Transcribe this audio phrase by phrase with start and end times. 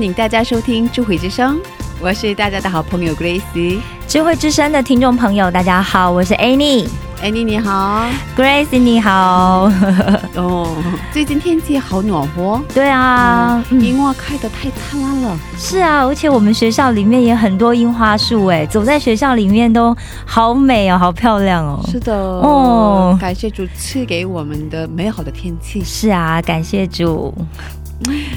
[0.00, 1.60] 欢迎大家收听智慧之声，
[2.00, 3.78] 我是大家的好朋友 Grace。
[4.08, 6.88] 智慧之声的听众朋友，大家好，我是 Annie。
[7.22, 9.70] Annie 你好，Grace 你好。
[10.36, 10.74] 哦，
[11.12, 15.38] 最近天气好暖和，对啊，嗯，樱花开得太灿烂了。
[15.58, 21.78] 是啊，而且我们学校里面也很多樱花树，哎，走在学校里面都好美哦，好漂亮哦。
[21.92, 25.84] 是的，哦感谢主赐给我们的美好的天气。
[25.84, 27.34] 是啊，感谢主。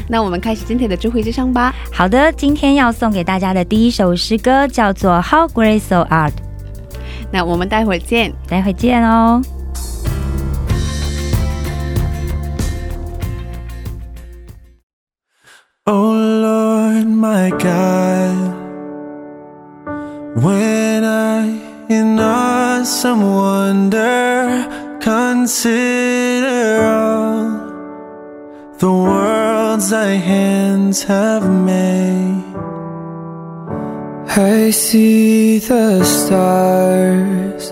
[0.08, 1.74] 那我们开始今天的智慧之声吧。
[1.92, 6.32] 好的，今天要送给大家的第一首诗歌叫做《How Great Thou Art》，
[7.32, 8.34] 那我们待会儿见。
[8.48, 9.42] 待会儿见哦。
[15.86, 18.54] Oh Lord, my God,
[20.42, 24.66] when I in awesome wonder
[25.02, 27.63] consider all
[28.84, 32.44] the worlds thy hands have made,
[34.28, 37.64] I see the stars.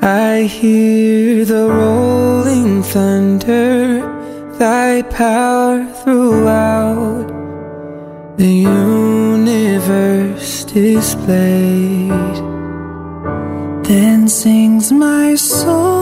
[0.00, 4.00] I hear the rolling thunder,
[4.58, 7.28] thy power throughout
[8.38, 8.54] the
[8.88, 12.38] universe displayed.
[13.84, 16.01] Then sings my soul,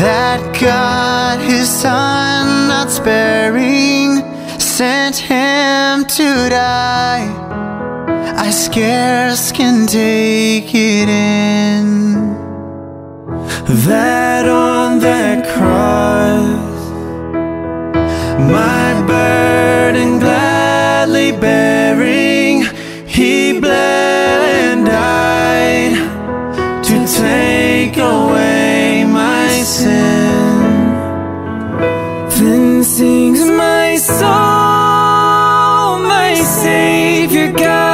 [0.00, 4.22] That God his son not sparing
[4.58, 7.28] sent him to die.
[8.46, 11.86] I scarce can take it in.
[13.88, 16.80] That on that cross
[18.56, 21.89] my burden gladly bearing
[37.52, 37.89] God,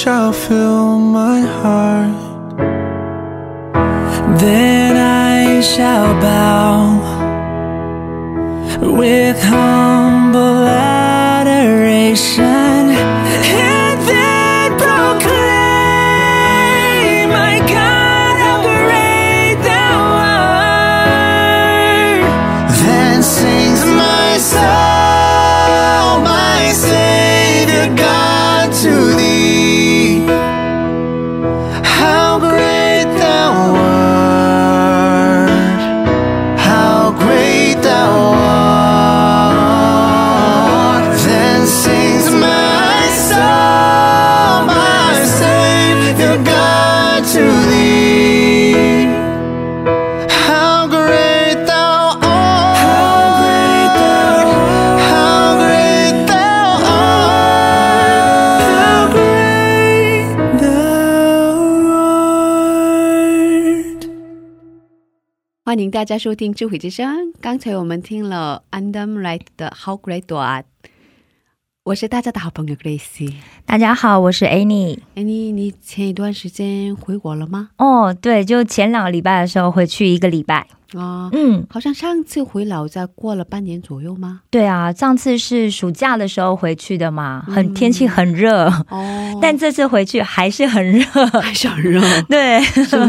[0.00, 0.69] wish I feel
[65.90, 67.32] 迎大家收听智慧之声。
[67.40, 70.64] 刚才我们听了 Andam Light 的 How Great Do I，
[71.82, 73.34] 我是大家的好朋友 Grace。
[73.66, 75.00] 大家好，我是 Annie。
[75.16, 77.70] Annie，你前一段时间回国了吗？
[77.78, 80.68] 哦，对，就前两个礼拜的时候回去一个礼拜。
[80.96, 84.40] 啊、嗯，好像上次回老家过了半年左右吗？
[84.50, 91.04] 对啊，上次是暑假的时候回去的嘛，很、嗯天气很热，哦，但这次回去还是很热。
[91.40, 92.60] 还是很热， 对，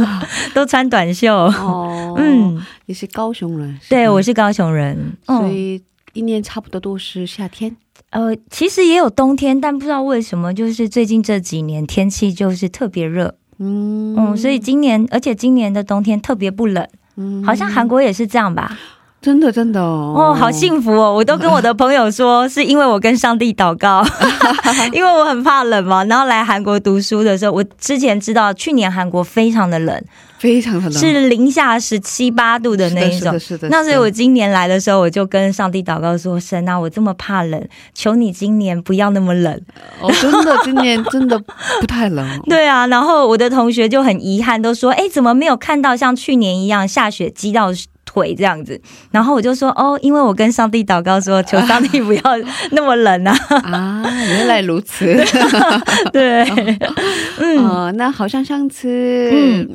[0.54, 1.33] 都穿短袖。
[1.33, 5.18] 哦，嗯，你是高雄人，对，我是高雄人。
[5.25, 5.81] 嗯，所以
[6.13, 7.75] 一年差不多都是夏天。
[8.12, 13.36] 呃，其实也有冬天，但不知道为什么，就是最近这几年天气就是特别热。
[13.57, 14.16] 嗯。
[14.18, 16.86] 嗯，所以今年，而且今年的冬天特别不冷，
[17.46, 18.78] 好像韩国也是这样吧？
[19.22, 21.14] 真的真的哦哦，好幸福哦！
[21.14, 24.04] 我都跟我的朋友说，是因为我跟上帝祷告，
[24.92, 26.04] 因为我很怕冷嘛。
[26.06, 30.04] 然后来韩国读书的时候，我之前知道去年韩国非常的冷，
[30.40, 33.40] 非常的冷，是零下十七八度的那一种是的，。
[33.40, 33.70] 是的。
[33.70, 37.64] 那所以，是我今年来的时候，我就跟上帝祷告说：“神啊，我这么怕冷，
[37.94, 39.54] 求你今年不要那么冷。
[40.02, 41.38] 哦，真的，今年 真的
[41.80, 47.72] 不太冷。”对啊，然后我的同学就很遗憾，都说：“哎，怎么没有看到像去年一样下雪积到
[48.12, 48.80] 腿这样子？”
[49.12, 52.22] 然后我就说：“哦，因为我跟上帝祷告说， 求上帝不要
[52.72, 53.36] 那么冷啊。
[53.50, 55.06] 啊，原来如此。
[56.12, 56.44] 对，
[57.40, 59.69] 嗯，呃，那好像上次，嗯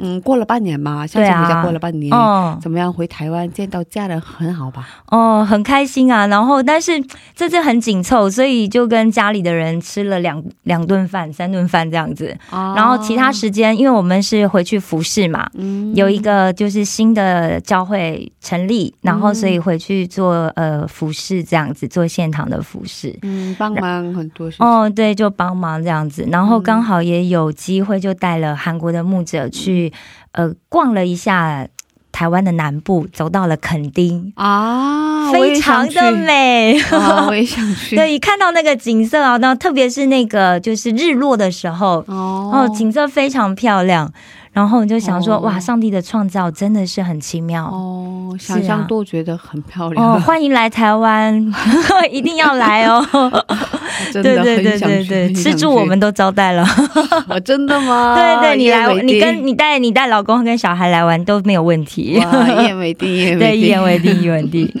[0.00, 2.92] 嗯过了半年嘛，上对啊次回家过了半年，哦怎么样？
[2.92, 4.88] 回台湾见到家人很好吧？
[5.08, 6.26] 哦，很开心啊。
[6.26, 6.92] 然后，但是
[7.34, 12.36] 这次很紧凑，所以就跟家里的人吃了两两顿饭、三顿饭这样子。
[12.50, 23.16] 哦然后其他时间，因为我们是回去服侍嘛，嗯有一个就是新的教会成立，然后所以回去做呃服侍这样子，做现场的服侍。
[23.22, 24.66] 嗯帮忙很多事情。
[24.66, 29.91] 哦，对，就帮忙这样子，然后刚好也有机会，就带了韩国的牧者去，
[30.32, 31.66] 呃，逛了一下
[32.10, 36.78] 台湾的南部，走到了垦丁，啊，非常的美。
[36.90, 37.96] 啊，我也想去。
[37.96, 44.12] 对，一看到那个景色啊，那特别是那个就是日落的时候，哦哦，景色非常漂亮。
[44.52, 47.64] 然后你就想说，哦哇，上帝的创造真的是很奇妙。
[47.64, 50.14] 哦，想象都觉得很漂亮。
[50.14, 51.52] 哦，欢迎来台湾，
[52.12, 53.02] 一定要来哦！
[54.12, 56.66] 对对对对对，吃住我去们都招待了。
[57.28, 58.14] 哦真的吗？
[58.14, 62.20] 对对，你来，你跟你带你带老公跟小孩来玩都没有问题。
[62.20, 64.72] 一言为定，一言为定，对，一言为定，一言为定。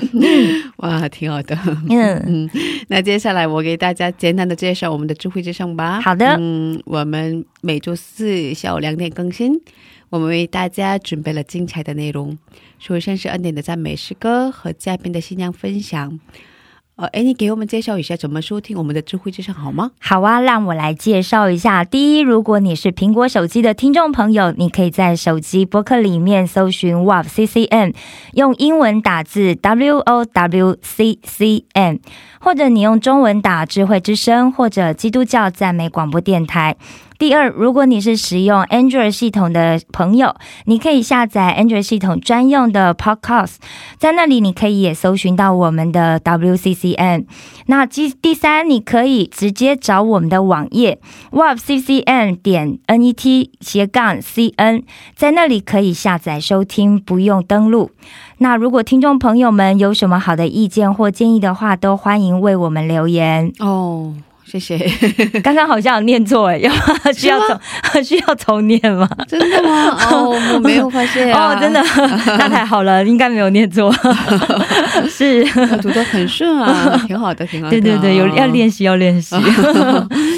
[0.82, 1.56] 哇，挺好的。
[1.88, 2.50] 嗯， 嗯，
[2.88, 6.00] 那接下来我给大家简单的介绍我们的智慧之声吧。
[6.00, 9.60] 好的嗯，我们每周四下午两点更新，
[10.10, 12.36] 我们为大家准备了精彩的内容。
[12.78, 16.18] 首先是恩典的赞美诗歌和嘉宾的新娘分享。
[16.96, 19.92] 呃，哎，你给我们介绍一下怎么收听我们的智慧之声好吗？
[19.98, 21.82] 好啊，让我来介绍一下。
[21.82, 27.94] 第一，如果你是苹果手机的听众朋友，你可以在手机播客里面搜寻 WOW CCM，
[28.34, 31.96] 用英文打字 W O W C C M，
[32.38, 36.76] 或者你用中文打智慧之声或者基督教赞美广播电台。
[37.22, 43.58] 第二，如果你是使用 Android 系统的朋友，你可以下载 Android 系统专用的 Podcast，
[43.96, 47.26] 在那里你可以也搜寻到我们的 WCCN。
[47.66, 50.98] 那第第三，你可以直接找我们的网页
[51.30, 54.82] wccn 点 net 斜杠 cn，
[55.14, 57.92] 在那里可以下载收听，不用登录。
[58.38, 63.52] 那如果听众朋友们有什么好的意见或建议的话，都欢迎为我们留言。
[63.60, 64.12] 哦，
[64.58, 64.78] 谢谢。
[65.42, 66.70] 刚刚好像有念错哎，要
[67.12, 67.58] 需要 重
[68.04, 69.08] 需要重念吗？
[69.26, 69.96] 真的吗？
[70.10, 71.54] 哦，我没有发现、啊。
[71.54, 71.82] 哦，真的，
[72.38, 73.92] 那太好了，应该没有念错。
[75.08, 77.70] 是，我读的很顺啊，挺好的，挺好的。
[77.70, 79.36] 对对对，有要练习，要练习。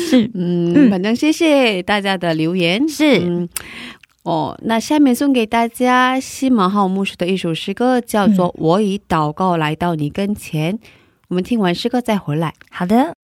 [0.09, 2.88] 是嗯，反正谢谢大家的留言。
[2.88, 3.49] 是，嗯，
[4.23, 10.75] 哦，那下面送给大家西蒙浩牧师的一首诗歌，叫做《我以祷告来到你跟前》。
[11.28, 12.52] 我们听完诗歌再回来。
[12.71, 13.24] 好的。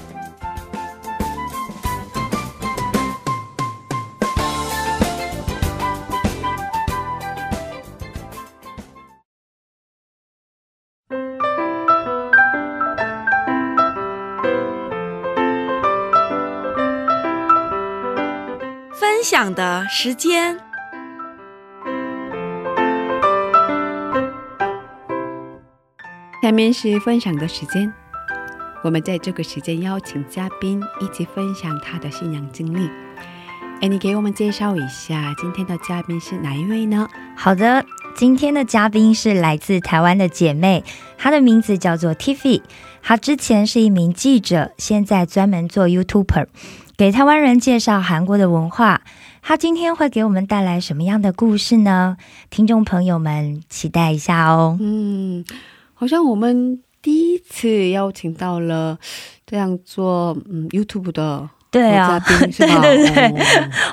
[19.31, 20.57] 分享的时间。
[26.43, 27.93] 下面是分享的时间，
[28.83, 32.89] 我们在这个时间邀请嘉宾一起分享他的信仰经历。
[33.79, 37.07] 哎，你给我们介绍一下今天的嘉宾是哪一位呢？
[37.37, 40.83] 好的，今天的嘉宾是来自台湾的姐妹，
[41.17, 42.63] 她的名字叫做 Tiffy。
[43.01, 46.47] 她之前是一名记者，现在专门做 YouTuber，
[47.01, 49.01] 给台湾人介绍韩国的文化。
[49.41, 52.15] 他今天会给我们带来什么样的故事呢？
[52.51, 54.77] 听众朋友们，期待一下哦。
[54.79, 55.43] 嗯，
[55.95, 58.99] 好像我们第一次邀请到了
[59.47, 62.79] 这样做嗯 YouTube 的对啊，嘉宾是吧？
[62.85, 63.45] 对对对哦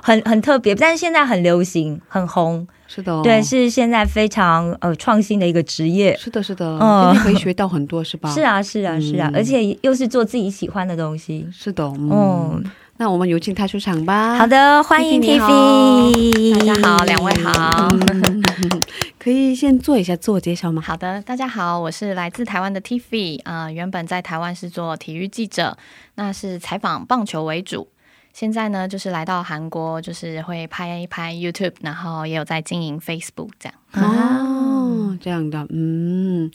[0.03, 2.69] 很很特别，但是现在很流行，很红。
[2.87, 6.15] 是的哦，对，是现在非常呃创新的一个职业。
[6.19, 8.29] 是的，是的，嗯可以学到很多，是吧？
[8.37, 11.49] 是，啊，是啊，是啊，嗯而且又是做自己喜欢的东西。
[11.51, 12.11] 是的，嗯。
[12.13, 14.35] 嗯，那我们有请他出场吧。
[14.35, 16.53] 好，的，欢迎 Tiffy。
[16.59, 17.89] 大家好，两位好。
[17.93, 18.43] 嗯
[19.21, 20.83] 可以先做一下自我介绍吗？
[20.83, 25.79] 好的，大家好，我是来自台湾的 Tiffy，呃，原本在台湾是做体育记者，
[26.17, 27.87] 那是采访棒球为主。
[28.33, 33.79] 现在呢，就是来到韩国，就是会拍一拍 YouTube，然后也有在经营 Facebook 这样。
[33.93, 36.51] 哦，这样的，嗯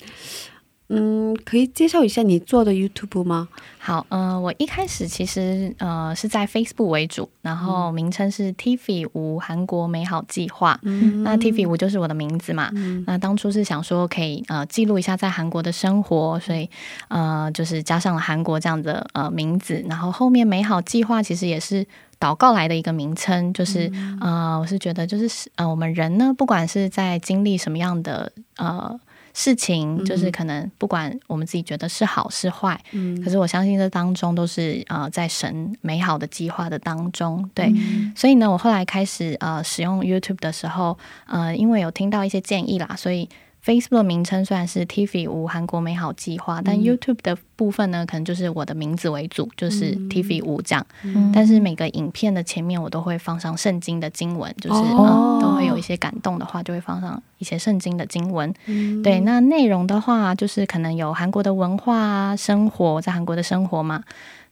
[0.95, 3.47] 嗯，可以介绍一下你做的 YouTube 吗？
[3.79, 10.79] 好，呃，我一开始其实呃是在 Facebook 为主，然后名称是 Tiffy 吴韩国美好计划。
[10.83, 12.71] 嗯那 Tiffy 吴就是我的名字嘛。
[13.05, 16.69] 那当初是想说可以呃记录一下在韩国的生活，所以
[17.09, 21.85] 呃就是加上了韩国这样的呃名字，然后后面美好计划其实也是。
[22.19, 28.97] 祷告来的一个名称，就是、呃，我是觉得就是呃，我们人呢，不管是在经历什么样的呃
[29.33, 33.19] 事情，就是可能不管我们自己觉得是好是坏，嗯。
[33.23, 37.73] 可是我相信这当中都是呃在神美好的计划的当中，对，
[38.15, 43.27] 所以呢，我后来开始呃使用 YouTube 的时候，呃，因为有听到一些建议啦，所以
[43.65, 50.85] Facebook 的名称虽然是 Tiffy 吴韩国美好计划，但 YouTube 的部分呢，可能就是我的名字为主，就是 Tiffy 吴这样。
[51.33, 58.53] 但是每个影片的前面我都会放上圣经的经文，就是、哦嗯都会有一些感动的话，就会放上一些圣经的经文。
[58.65, 64.03] 嗯对，那内容的话，就是可能有韩国的文化啊，生活在韩国的生活嘛。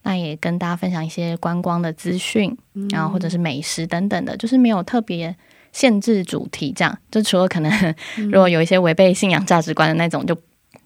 [0.03, 5.35] 那也跟大家分享一些观光的资讯，嗯然后或者是美食等等的，就是没有特别
[5.71, 7.71] 限制主题，这样就除了可能
[8.17, 8.25] 嗯。
[8.31, 10.35] 如果有一些违背信仰价值观的那种，就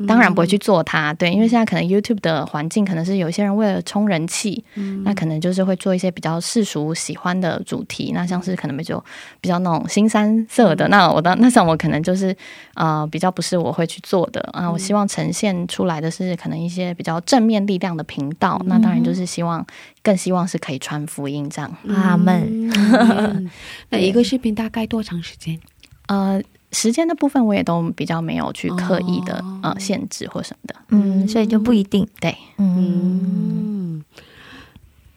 [0.07, 1.13] 当然不会去做它。
[1.13, 9.01] 对，因为现在可能 YouTube 的环境可能是有一些人为了冲人气，嗯那可能就是会做一些比较世俗喜欢的主题，那像是可能就
[9.39, 12.35] 比较那种新三色的，那我当那像我可能就是
[12.73, 19.65] 呃比较不是我会去做的啊、我希望呈现出来的是可能一些比较正面力量的频道，那当然就是希望
[20.03, 21.77] 更希望是可以传福音这样。
[21.89, 22.69] 阿门。
[22.75, 23.49] 嗯
[23.89, 25.59] 那一个视频大概多长时间？
[26.07, 26.41] 呃，
[26.75, 30.75] 时间的部分我也都比较没有去刻意的、哦呃限制或什么的。
[30.89, 32.05] 嗯，所以就不一定。
[32.19, 34.03] 对，嗯，嗯，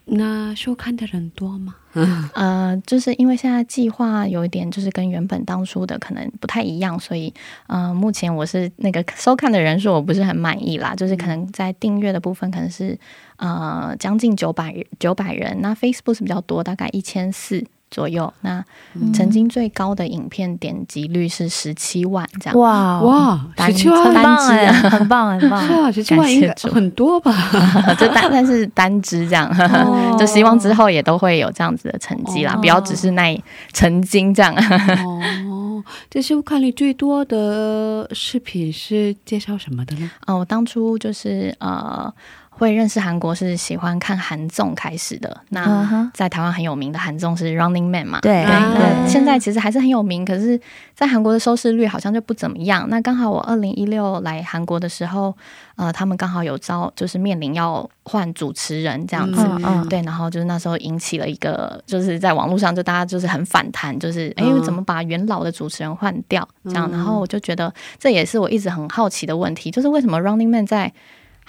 [0.04, 1.74] 那收看的人多吗？
[2.34, 7.32] 呃，就是因为现在计划有一点就是跟原本当初的可能不太一样，所以
[7.66, 12.96] 呃，目前我是那个收看的人数我不是很满意啦，就是可能在订阅的部分可能是
[13.36, 17.64] 呃将近九百九百人，那 Facebook 是比较多，大概一千四。
[17.90, 18.32] 左右。
[18.42, 22.58] 那嗯曾经最高的影片点击率是十七万这样。
[22.58, 25.66] 哇哇，十七万单很棒哎，只 啊很棒很棒。
[25.66, 27.32] 是啊，十七万应该感谢主很多吧？
[27.98, 33.40] 就单但是单支这样，哦 就希望之后也都会有这样子的成绩啦，哦不要只是那
[33.72, 34.54] 曾经这样。
[34.54, 40.10] 哦，这是我看你最多的视频是介绍什么的呢？
[40.26, 42.12] 哦，我当初就是呃。
[42.58, 50.60] 会认识韩国是喜欢看韩综开始的，嗯那在台湾很有名的韩综是 Running Man 嘛，对对，现在其实还是很有名，可是，
[50.94, 52.88] 在韩国的收视率好像就不怎么样。
[52.90, 55.34] 那刚好我二零一六来韩国的时候，
[55.76, 59.40] 呃，他们刚好有招，就是面临要换主持人这样子。
[59.40, 66.88] 嗯嗯对，然后就是那时候引起了一个，就是在网络上就大家就是很反弹，就是哎、嗯怎么把元老的主持人换掉这样？
[66.90, 70.92] 嗯然后我就觉得这也是我一直很好奇的问题，就是为什么 Running Man 在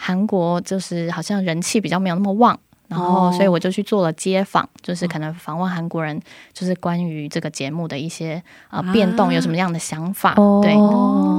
[0.01, 2.57] 韩国就是好像人气比较没有那么旺。
[2.87, 6.19] 然后，哦所以我就去做了街访，就是可能访问韩国人，
[6.53, 10.71] 就是关于这个节目的一些呃啊变动有什么样的想法，哦对。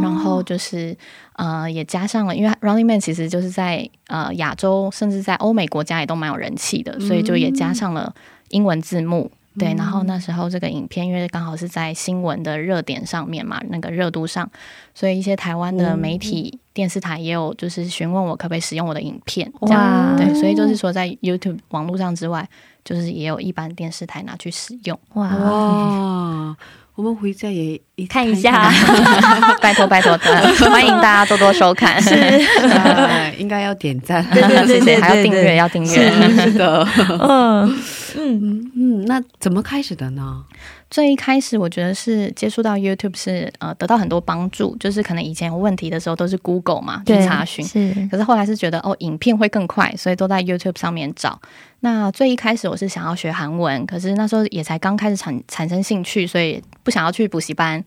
[0.01, 0.97] 然后就是
[1.33, 8.15] 呃，也加上了，因为 Running Man 其实就是在呃亚洲，甚至在欧美国家也都蛮有人气的，所以就也加上了
[8.51, 9.33] 英文字幕。
[9.59, 14.49] 对，然后那时候这个影片，因为刚好是在新闻的热点上面嘛，那个热度上，
[14.95, 22.49] 所以一些台湾的媒体、电视台也有就是询问我可不可以使用我的影片，这样对，所以就是说在 YouTube 网络上之外，
[22.85, 24.99] 就是也有一般电视台拿去使用。
[25.15, 26.57] 哇，哇，
[26.95, 28.71] 我们回家也看一下，
[29.61, 32.01] 拜托拜托的， 欢迎大家多多收看。
[32.01, 34.25] 是，呃应该要点赞。
[34.33, 36.11] 对对对谢谢，还要订阅，要订阅。
[36.41, 36.87] 是的，
[37.21, 37.81] 嗯嗯
[38.17, 40.45] 嗯嗯，那怎么开始的呢？
[40.91, 51.41] 最一开始，我觉得是接触到 YouTube 是呃得到很多帮助，就是可能以前有问题的时候都是 Google 嘛去查询，是可是后来是觉得哦，影片会更快，所以都在 YouTube 上面找。
[51.83, 57.83] 那最一开始我是想要学韩文，可是那时候也才刚开始产产生兴趣，所以不想要去补习班，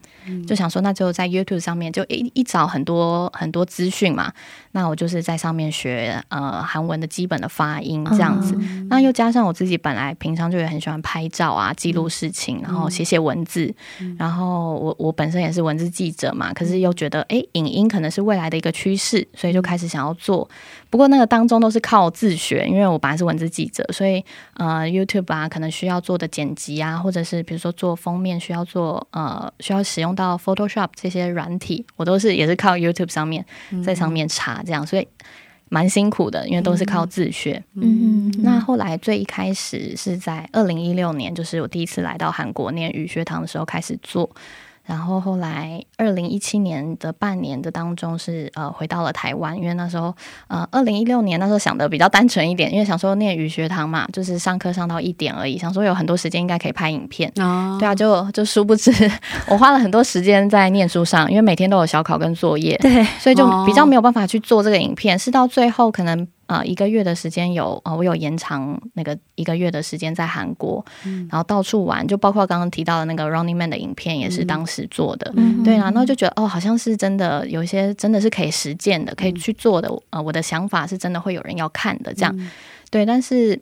[0.48, 4.32] 就想说那就在 YouTube 上面就一一找很多很多资讯嘛。
[4.72, 8.58] 那我就是在上面学呃韩文的基本的发音这样子。
[8.90, 13.74] 那又加上我自己本来平常就也很喜欢拍照啊，记录事情，然后写写文字。
[14.18, 20.50] 然后我我本身也是文字记者嘛，可是又觉得诶，影音可能是未来的一个趋势，所以就开始想要做。
[20.94, 24.24] 不过那个当中都是靠自学，因为我本来是文字记者，所以
[24.58, 33.44] 呃 YouTube 啊，可能需要做的剪辑啊，或者是比如说做封面需要做呃需要使用到 Photoshop 这些软体，我都是也是靠 YouTube 上面
[33.84, 35.08] 在上面查这样，所以
[35.68, 37.64] 蛮辛苦的，因为都是靠自学。
[37.74, 44.30] 嗯那后来最一开始是在二零一六年，就是我第一次来到韩国念语学堂的时候开始做。
[44.86, 50.16] 然后后来二零一七年的半年的当中是呃回到了台湾，因为那时候
[50.48, 57.32] 呃二零一六年那时候想的比较单纯一点，因为想说念语学堂嘛，就是上课上到一点而已，想说有很多时间应该可以拍影片。
[57.40, 58.92] 啊对啊，就就殊不知
[59.48, 63.64] 我花了很多时间在念书上，因为每天都有小考跟作业，对，所以就哦。
[63.66, 70.86] 比较没有办法去做这个影片，是到最后可能呃一个月的时间有啊我有延长那个一个月的时间在韩国，
[71.30, 82.38] 然后到处玩，就包括刚刚提到的那个 Running Man 的影片也是当时做的，嗯对啊，然后就觉得哦好像是真的有一些真的是可以实践的，可以去做的，呃我的想法是真的会有人要看的这样，
[82.92, 83.60] 对，但是。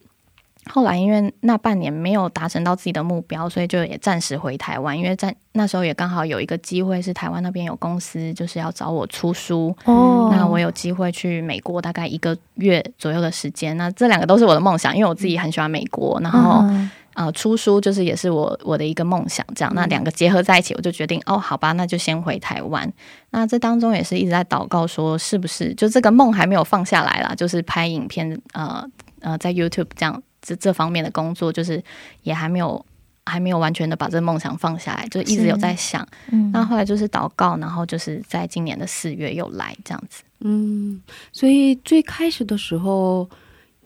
[0.69, 4.97] 后来因为那半年没有达成到自己的目标，所以就也暂时回台湾。
[4.97, 13.75] 因为在那时候也刚好有一个机会，是台湾那边有公司就是要找我出书，哦那我有机会去美国，大概一个月左右的时间。
[13.75, 19.45] 那这两个都是我的梦想，因为我自己很喜欢美国，然后、嗯呃出书就是也是我我的一个梦想。
[19.53, 22.89] 这样，那两个结合在一起，我就决定哦，好吧，那就先回台湾。
[23.31, 27.35] 那这当中也是一直在祷告，说是不是就这个梦还没有放下来啦？
[27.35, 28.81] 就是拍影片，呃
[29.19, 31.83] 呃，在 YouTube 这样这这方面的工作，就是
[32.23, 32.85] 也还没有。
[33.23, 36.05] 还没有完全的把这个梦想放下来，就一直有在想。
[36.31, 40.23] 嗯那后来就是祷告，然后就是在今年的四月又来这样子。
[40.39, 40.99] 嗯，
[41.31, 43.29] 所以最开始的时候，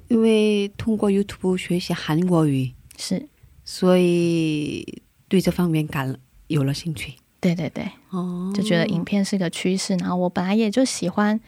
[0.07, 3.27] 因为通过 YouTube 学习韩国语，是
[3.65, 6.15] 所以对这方面感
[6.47, 7.13] 有了兴趣。
[7.41, 11.39] 对对对，哦，就觉得影片是个趋势，然后我本来也就喜欢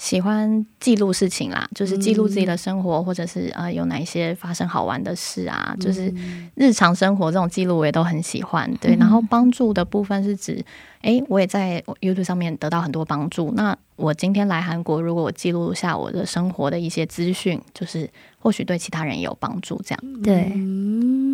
[0.00, 6.10] 喜欢记录事情啦，就是记录自己的生活，或者是呃有哪一些发生好玩的事啊，就是
[6.54, 8.74] 日常生活这种记录我也都很喜欢。
[8.80, 10.64] 对，然后帮助的部分是指，
[11.02, 13.52] 诶，我也在 YouTube 上面得到很多帮助。
[13.54, 18.08] 那我今天来韩国，如果我记录下我的生活的一些资讯，就是
[18.38, 19.78] 或许对其他人也有帮助。
[19.84, 21.29] 这样对，嗯，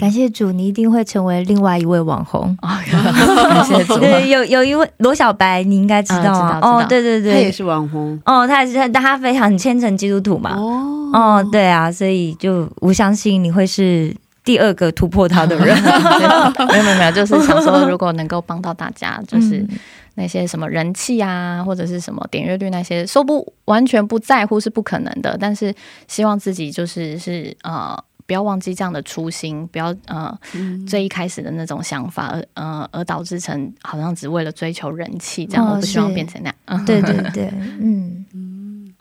[0.00, 2.56] 感谢主，你一定会成为另外一位网红。
[2.62, 3.98] 啊，感谢主。
[3.98, 6.54] 对，有 有一位罗小白，你应该知道啊知道啊。
[6.54, 10.54] 知道哦，对对对，他也是网红哦，他也是，但他非常虔诚基督徒嘛。
[10.56, 15.76] 哦哦，对啊，所以就我相信你会是第二个突破他的人。
[16.72, 19.68] 没有没有没有，就是想说，如果能够帮到大家，就是嗯
[20.14, 25.74] 那些什么人气啊，或者是什么点阅率那些，说不完全不在乎是不可能的，但是
[26.08, 28.02] 希望自己就是是呃。
[28.30, 30.38] 不要忘记这样的初心，不要呃、
[30.86, 36.84] 最一开始的那种想法，而呃而导致成好像只为了追求人气这样，哦我不希望变成那样。
[36.86, 38.94] 对对对对，嗯，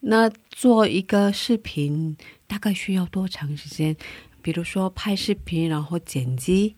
[0.00, 2.16] 那做一个视频
[2.46, 3.94] 大概需要多长时间？
[4.40, 6.74] 比如说拍视频，然后剪辑，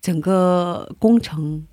[0.00, 1.66] 整个工程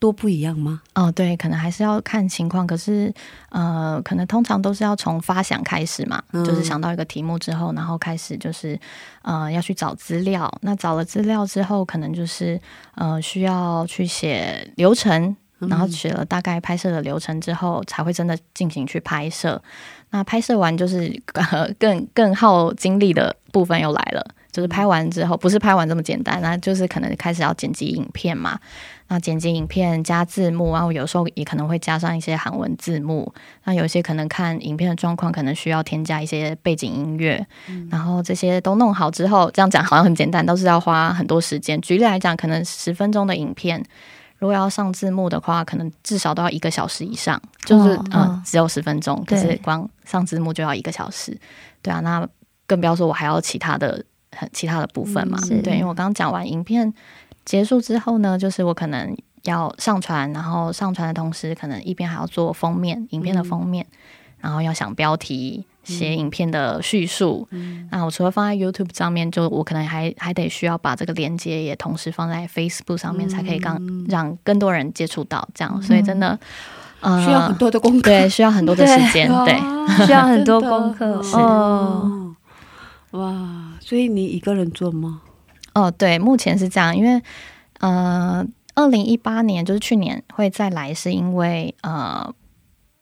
[0.00, 0.80] 都不一样吗？
[0.94, 2.66] 哦，对，可能还是要看情况。
[2.66, 3.12] 可是，
[3.50, 8.80] 呃，可能通常都是要从发想开始嘛，嗯就是想到一个题目之后，然后开始就是
[9.22, 10.50] 呃要去找资料。
[10.62, 12.58] 那找了资料之后，可能就是
[12.94, 19.62] 呃需要去写流程，然后写了大概拍摄的流程之后，才会真的进行去拍摄。
[20.12, 28.58] 那拍摄完就是呃 更更耗精力的部分又来了，就是拍完之后不是拍完这么简单，那就是可能开始要剪辑影片嘛。
[29.08, 33.32] 那剪辑影片加字幕，然后有时候也可能会加上一些韩文字幕。
[33.64, 37.44] 那有些可能看影片的状况，可能需要添加一些背景音乐。
[37.90, 41.80] 然后这些都弄好之后，这样讲好像很简单，都是要花很多时间。
[41.80, 43.84] 举例来讲，可能十分钟的影片，
[44.38, 51.36] 如果要上字幕的话，可能至少都要一个小时以上，就是、哦呃哦只有十分钟，可是光上字幕就要一个小时。
[51.82, 52.24] 对啊，那
[52.68, 54.04] 更不要说我还要其他的很
[54.52, 55.38] 其他的部分嘛。
[55.50, 56.92] 嗯对，因为我刚刚讲完影片
[57.44, 63.86] 结束之后呢，就是我可能要上传，然后上传的同时，可能一边还要做封面，影片的封面，
[64.38, 65.64] 然后要想标题。
[65.82, 67.48] 写影片的叙述，
[67.90, 75.48] 那我除了放在 YouTube 上面，就我可能还还得需要把这个连接也同时放在 Facebook 上面，才可以让让更多人接触到。
[75.54, 76.38] 这样，所以真的，
[77.00, 79.54] 呃，需要很多的功课，对，需要很多的时间， 对。
[79.54, 82.29] 哇 需要很多功课是哦。
[83.10, 83.78] 哦，哇！
[83.80, 85.22] 所以你一个人做吗？
[85.74, 87.22] 哦，对，目前是这样，因为
[87.78, 88.44] 呃，
[88.74, 92.32] 二零一八年就是去年会再来，是因为呃，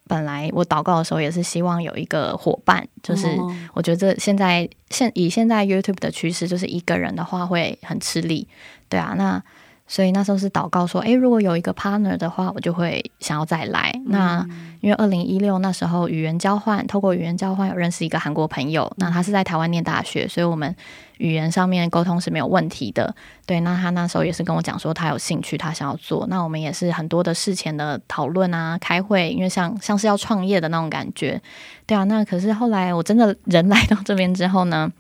[0.06, 8.46] 本来我祷告的时候也是希望有一个伙伴，就是哦我觉得现在现以现在 YouTube 的趋势，就是一个人的话会很吃力，
[8.88, 9.42] 对啊，那
[9.90, 13.90] 所以那时候是祷告说，诶，如果有一个 partner 的话，我就会想要再来。
[14.05, 14.46] 那
[14.83, 20.77] 因为二零一六那时候语言交换，透过语言交换有认识一个韩国朋友，那他是在台湾念大学，所以我们
[21.16, 23.14] 语言上面沟通是没有问题的。
[23.46, 26.27] 对，那他那时候也是跟我讲说他有兴趣，他想要做。
[26.29, 31.40] 那我们也是很多的事前的讨论啊，开会，因为像像是要创业的那种感觉。
[31.87, 34.92] 对啊，那可是后来我真的人来到这边之后呢，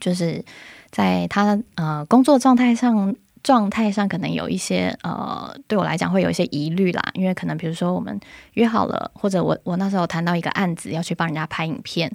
[0.00, 0.42] 就是
[0.90, 3.14] 在他呃工作状态上。
[3.46, 8.18] 状态上可能有一些呃，对我来讲会有一些疑虑啦，因为可能比如说我们
[8.54, 12.10] 约好了，或者我我那时候谈到一个案子要去帮人家拍影片，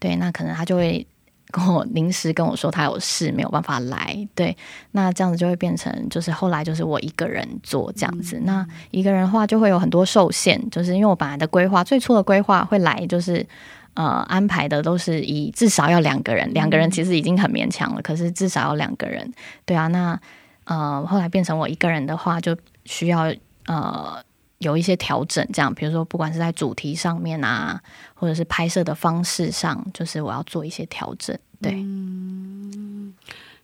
[0.00, 1.06] 对，那可能他就会
[1.52, 4.56] 跟我临时跟我说他有事没有办法来，对，
[4.90, 13.46] 那这样子就会变成就是后来就是我一个人做这样子，那一个人的话就会有很多受限，就是因为我本来的规划最初的规划会来就是。
[13.94, 19.30] 呃，安排的都是以至少要两个人，两个人其实已经很勉强了，可是至少要两个人，
[19.66, 20.18] 对啊，那
[20.64, 23.32] 呃，后来变成我一个人的话，就需要
[23.66, 24.22] 呃
[24.58, 27.82] 有一些调整，这样，比如说不管是在主题上面啊，
[28.14, 31.36] 或者是拍摄的方式上，就是我要做一些调整。
[31.60, 31.72] 对，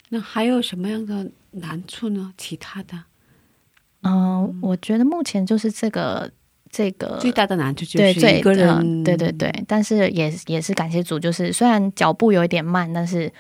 [0.08, 2.32] 那还有什么样的难处呢？
[2.36, 2.98] 其他的
[4.02, 6.30] 嗯、我觉得目前就是这个
[6.70, 13.30] 这个最大的难处就是一个人，嗯对对对，但是也也是感谢主，就是虽然脚步有一点慢，但是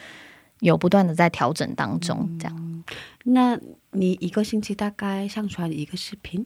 [0.58, 2.84] 有不断的在调整当中，这样。
[3.30, 3.58] 那
[3.92, 6.44] 你一个星期大概上传一个视频？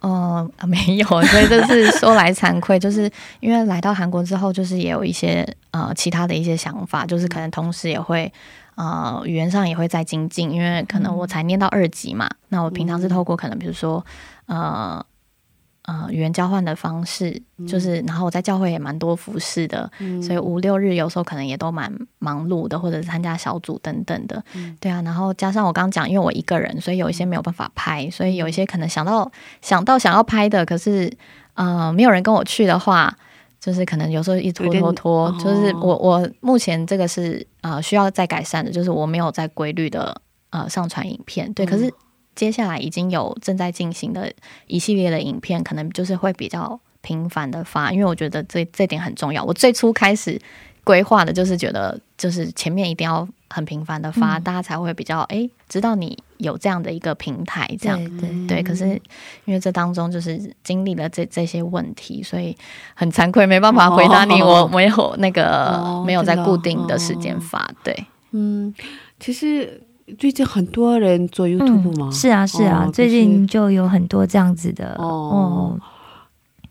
[0.00, 3.10] 哦、啊 没有，所以这是说来惭愧， 就是
[3.40, 8.32] 因为来到韩国之后，就是也有一些呃其他的一些想法，就是可能同时也会
[8.76, 14.04] 呃语言上也会在精进，因为可能我才念到二级嘛，那我平常是透过可能比如说
[14.46, 15.04] 呃。
[15.86, 17.30] 呃，语言交换的方式
[17.68, 19.90] 就是，然后我在教会也蛮多服饰的，
[20.22, 24.42] 所以五六日有时候可能也都蛮忙碌的，或者是参加小组等等的，
[24.80, 25.02] 对啊。
[25.02, 31.12] 然后加上我刚刚讲，因为我一个人，所以有一些没有办法拍，所以有一些可能想到想到想要拍的，可是
[31.52, 33.14] 呃没有人跟我去的话，
[33.60, 40.18] 就是可能有时候一拖拖拖，哦就是我我目前这个是呃需要再改善的，就是我没有在规律的
[40.48, 41.92] 呃上传影片，对，可是。
[42.34, 44.32] 接下来已经有正在进行的
[44.66, 49.42] 一系列的影片，可能就是会比较频繁的发，因为我觉得这这点很重要。
[49.44, 50.40] 我最初开始
[50.82, 58.62] 规划的就是觉得，就是前面一定要很频繁的发，嗯大家才会比较哎知道你有这样的一个平台，这样对对对。
[58.62, 58.88] 可是
[59.44, 62.56] 因为这当中就是经历了这这些问题，所以
[62.94, 68.06] 很惭愧，没办法回答你，哦我没有那个、哦没有在固定的时间发，对。
[68.32, 68.74] 嗯，
[69.20, 69.80] 其实
[70.18, 75.80] 最近很多人做 YouTube 嘛，是啊，是啊，哦最近就有很多这样子的哦哦，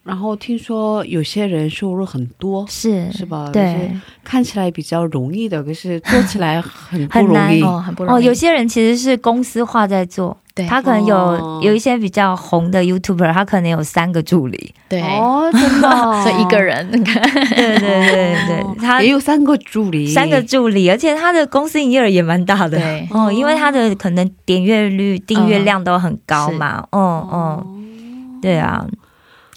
[0.03, 3.49] 然后听说有些人收入很多，是是吧？
[3.53, 3.89] 对，
[4.23, 7.61] 看起来比较容易的，可是做起来很不容很难易。
[7.63, 8.17] 哦，很不容易。
[8.17, 10.65] 哦，有些人其实是公司化在做，对。
[10.67, 11.61] 他可能有、哦。
[11.63, 23.07] 有一些比较红的 YouTuber，他可能有三个助理，对，哦， 真的哦，所以一个人， 对对对对他也有三个助理，三个助理，而且他的公司营业额也蛮大的，对。
[23.11, 28.85] 哦，因为他的可能点阅率、订阅量都很高嘛，嗯哦嗯，对啊，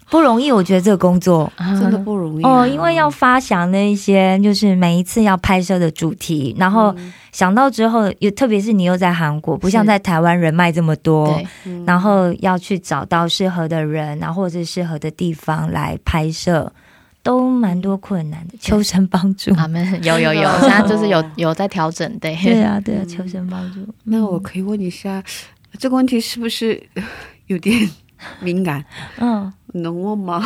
[0.09, 1.53] 不容易，我觉得这个工作。
[1.59, 2.61] 真的不容易啊。
[2.61, 6.95] 哦，因为要发想那一些，就是每一次要拍摄的主题，然后
[7.33, 11.41] 想到之后，又特别是你又在韩国，不像在台湾人脉这么多，
[11.85, 16.73] 然后要去找到适合的人，然后或者是适合的地方来拍摄，
[17.23, 18.55] 都蛮多困难的。
[18.61, 23.81] 求神帮助，他们有有有， 现在就是有有在调整，对，对啊，对啊，求神帮助。
[24.05, 25.21] 那我可以问一下，
[25.79, 26.81] 这个问题是不是
[27.49, 27.77] 有点
[28.41, 28.85] 敏感？
[29.19, 30.43] 嗯能问吗？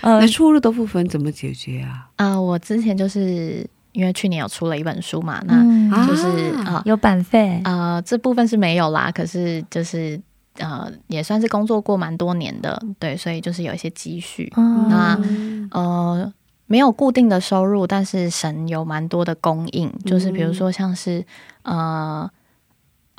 [0.00, 2.08] 呃 那收入的部分怎么解决啊？
[2.16, 6.26] 啊、我之前就是因为去年有出了一本书嘛，那嗯，就是
[6.64, 10.18] 啊啊有版费，呃这部分是没有啦，可是就是
[10.58, 15.20] 呃也算是工作过蛮多年的，对，所以就是有一些积蓄，嗯那
[15.72, 16.32] 呃。
[16.66, 21.26] 没有固定的收入，但是神有蛮多的供应，就是比如说像是
[21.64, 22.30] 呃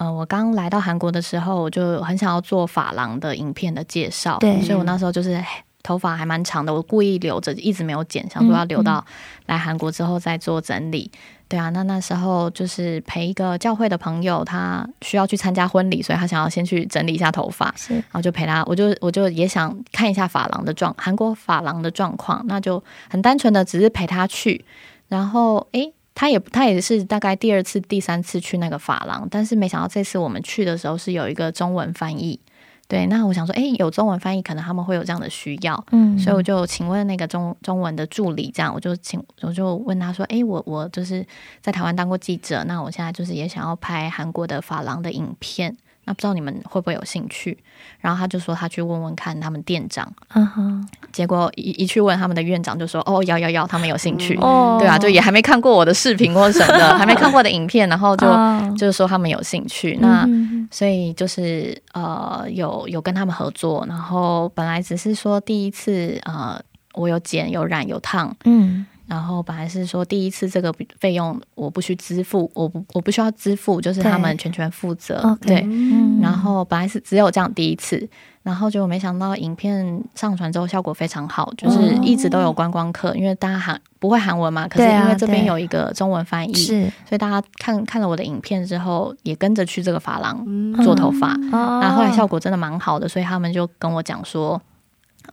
[0.02, 5.40] 呃，我刚来到韩国的时候，我就很想要做发廊的影片的介绍，对所以我那时候就是
[5.84, 9.06] 头发还蛮长的，我故意留着，一直没有剪，想说要留到
[9.46, 11.12] 来韩国之后再做整理。
[11.48, 24.66] 对啊，那那时候就是陪一个教会的朋友，他需要去参加婚礼，所以他想要先去整理一下头发，是然后就陪他，我就我就也想看一下发廊的状，韩国发廊的状况，那就很单纯的只是陪他去，
[25.10, 32.40] 然后诶，他也他也是大概第二次、第三次去那个发廊，但是没想到这次我们去的时候是有一个中文翻译，
[32.88, 36.16] 对，那我想说，诶，有中文翻译，可能他们会有这样的需要，嗯。
[36.20, 41.26] 所以我就请问那个中中文的助理，这样我就请我就问他说：“诶，我我就是
[41.60, 45.76] 在台湾当过记者，那我现在就是也想要拍韩国的发廊的影片，
[46.12, 47.58] 那不知道你们会不会有兴趣？”
[48.02, 54.36] 然后他就说他去问问看他们店长，嗯哼结果一一去问他们的院长就说：“哦，要要要，他们有兴趣。
[54.42, 59.98] 哦对啊，就也还没看过我的视频或什么的， 还没看过的影片，然后就、哦就是说他们有兴趣。
[60.02, 66.60] 那、嗯所以就是呃，有有跟他们合作，然后本来只是说第一次呃，
[66.94, 75.38] 我有剪、有染、有烫，嗯然后本来是说第一次这个费用我不需支付，我不我不需要支付，就是他们全权负责。
[75.42, 78.08] 对，嗯然后本来是只有这样第一次，
[78.42, 91.34] 然后结果没想到影片上传之后效果非常好，就是一直都有观光客，因为大家韩不会韩文嘛，可是因为这边有一个中文翻译，是所以大家看看了我的影片之后，也跟着去这个发廊嗯做头发。
[91.52, 94.62] 哦然后后来效果真的蛮好的，所以他们就跟我讲说，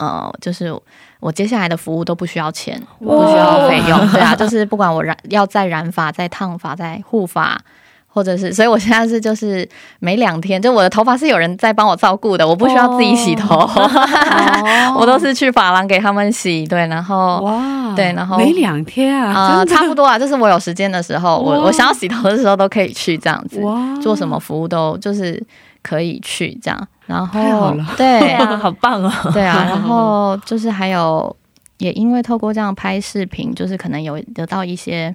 [0.00, 0.74] 呃，就是
[1.20, 7.60] 我接下来的服务都不需要钱，不需要费用， 对啊，就是不管我染要再染发、再烫发、再护发。
[8.10, 9.68] 或者是，所以我现在是就是
[10.00, 13.54] 每两天，就我的头发是有人在帮我照顾的，我不需要自己洗头，
[14.98, 25.40] 我都是去发廊给他们洗，对，然后哇，对然后每两天啊，呃，差不多啊，就是我有时间的时候，我哇我想要洗头的时候都可以去这样子，哇，做什么服务都就是
[25.88, 31.34] 可以去这样，然后对 对啊， 好棒哦，对啊，然后就是还有
[31.78, 35.14] 也因为透过这样拍视频，就是可能有得到一些。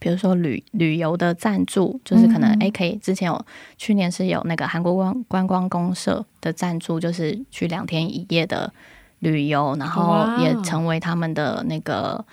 [0.00, 2.60] 比如说旅旅游的赞助，就是可能嗯。
[2.60, 3.44] 诶可以之前有
[3.76, 8.72] 去年是有那个韩国观观光公社的赞助，就是去两天一夜的
[9.18, 12.24] 旅游，然后也成为他们的那个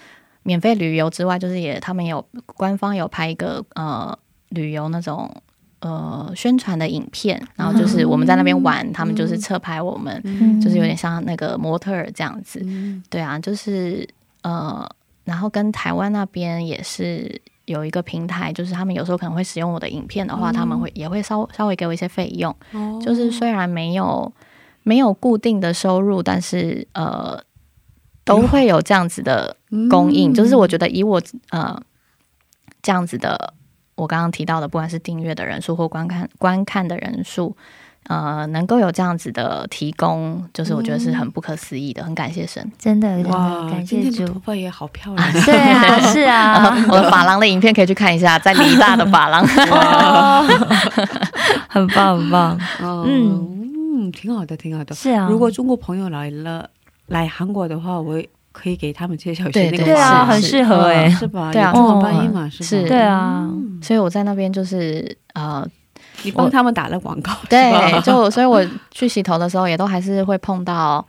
[0.43, 4.15] 免费旅游之外，就是也他们有官方有拍一个呃
[4.49, 5.27] 旅游那种
[5.85, 12.59] 呃宣传的影片，然后就是我们在那边玩，他们就是侧拍我们，嗯就是有点像那个模特儿这样子。
[12.65, 14.07] 嗯对啊，就是
[14.41, 14.89] 呃，
[15.25, 22.55] 然后跟台湾那边也是有一个平台，就是他们有时候可能会使用我的影片的话，他们会也会稍稍微给我一些费用。
[22.71, 24.31] 哦就是虽然没有
[24.81, 27.39] 没有固定的收入，但是呃
[28.23, 29.55] 都会有这样子的
[29.87, 30.33] 供应。
[30.33, 31.21] 就是我觉得以我
[31.51, 31.79] 呃
[32.81, 33.53] 这样子的，
[33.95, 37.55] 我刚刚提到的，不管是订阅的人数或观看观看的人数。
[38.07, 42.71] 呃，能够有这样子的提供，就是我觉得是很不可思议的，很感谢神。
[42.77, 44.39] 真的哇，感谢主头。
[44.45, 49.41] 发也好漂亮，对啊， 是啊， 我的发廊的影片可以去看一下，在梨大的发廊。
[49.71, 50.45] 哦，
[51.67, 53.65] 很棒很棒，嗯
[54.05, 54.93] 嗯，挺好的，挺好的。
[54.93, 55.27] 是啊。
[55.27, 56.69] 如果中国朋友来了
[57.07, 58.21] 来韩国的话，我
[58.55, 61.51] 可以给他们介绍一对些那个对啊，很适合哎、是吧？
[61.51, 61.71] 对啊。
[61.71, 62.65] 有中文翻译嘛，是吧？
[62.65, 62.87] 是。
[62.87, 63.49] 对啊，
[63.81, 65.67] 所以我在那边就是呃，
[66.23, 71.05] 你帮他们打了广告，对，就所以我去洗头的时候，也都还是会碰到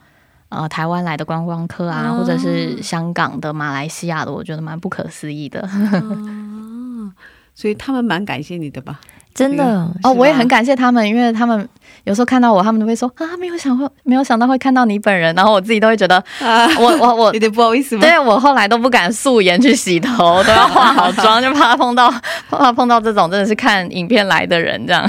[0.49, 5.61] 呃台湾来的观光客啊，哦或者是香港的、马来西亚的，我觉得蛮不可思议的。
[5.63, 7.13] 哦，
[7.55, 9.01] 所以他们蛮感谢你的吧？
[9.37, 11.69] 真的哦，我也很感谢他们，因为他们
[12.05, 17.39] 有时候看到我，他们都会说啊，没有想会没有想到会看到你本人，然后我自己都会觉得，啊，我我我有。
[17.39, 18.01] 点不好意思吗？
[18.01, 22.11] 对我后来都不敢素颜去洗头，都要化好妆，就怕碰到
[22.49, 25.05] 怕碰到这种真的是看影片来的人这样。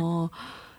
[0.00, 0.30] 哦，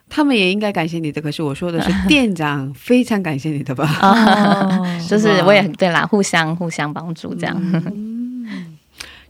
[0.10, 3.88] 他们也应该感谢你的，可是我说的是 店长非常感谢你的吧？
[4.02, 7.56] 哦， 就是我也对啦，互相互相帮助这样。
[7.62, 8.76] 嗯，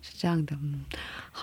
[0.02, 0.82] 是这样的，嗯，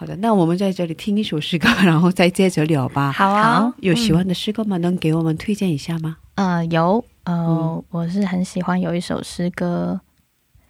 [0.00, 3.12] 好的，那我们在这里听一首诗歌， 然后再接着聊吧。
[3.12, 4.78] 好啊，有喜欢的诗歌吗？
[4.78, 6.16] 能给我们推荐一下吗？
[6.36, 10.00] 呃，有呃、嗯我是很喜欢有一首诗歌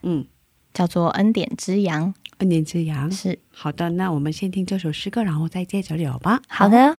[0.03, 0.27] 嗯，
[0.75, 3.09] 叫做《恩典之羊》，恩典之羊。
[3.13, 6.43] 是好的，那我们先听这首诗歌，然后再接着聊吧。
[6.49, 6.97] 好的，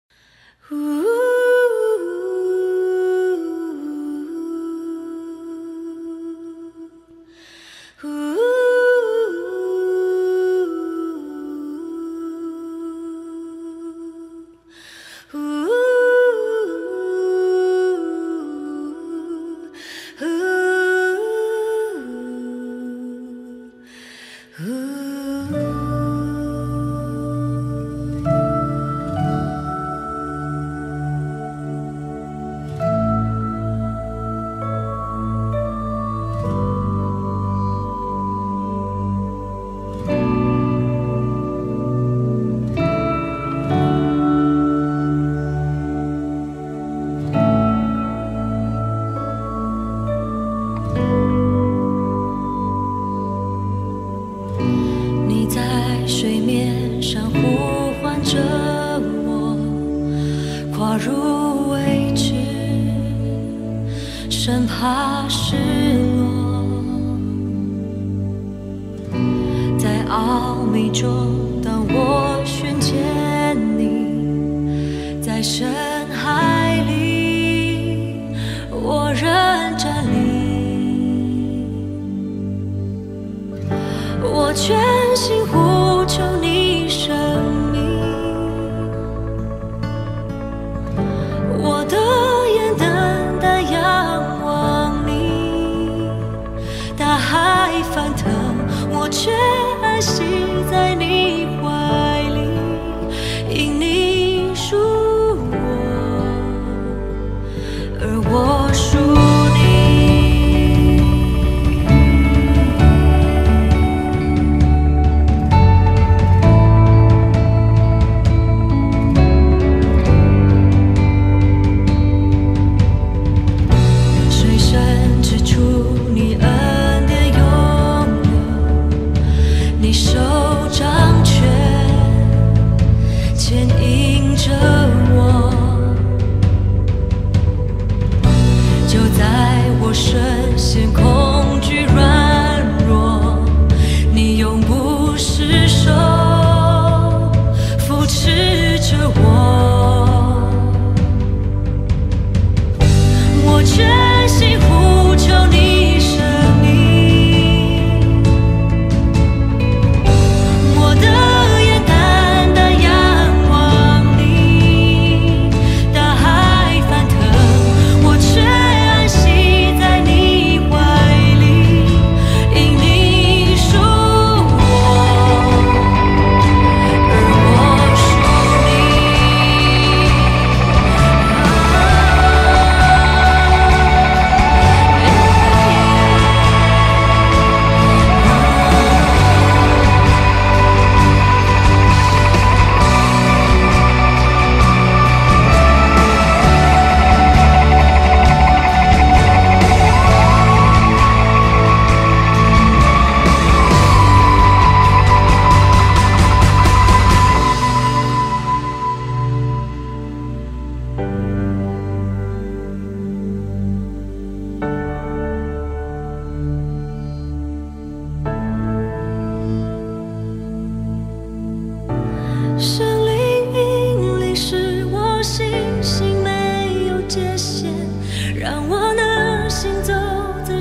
[0.70, 0.78] 你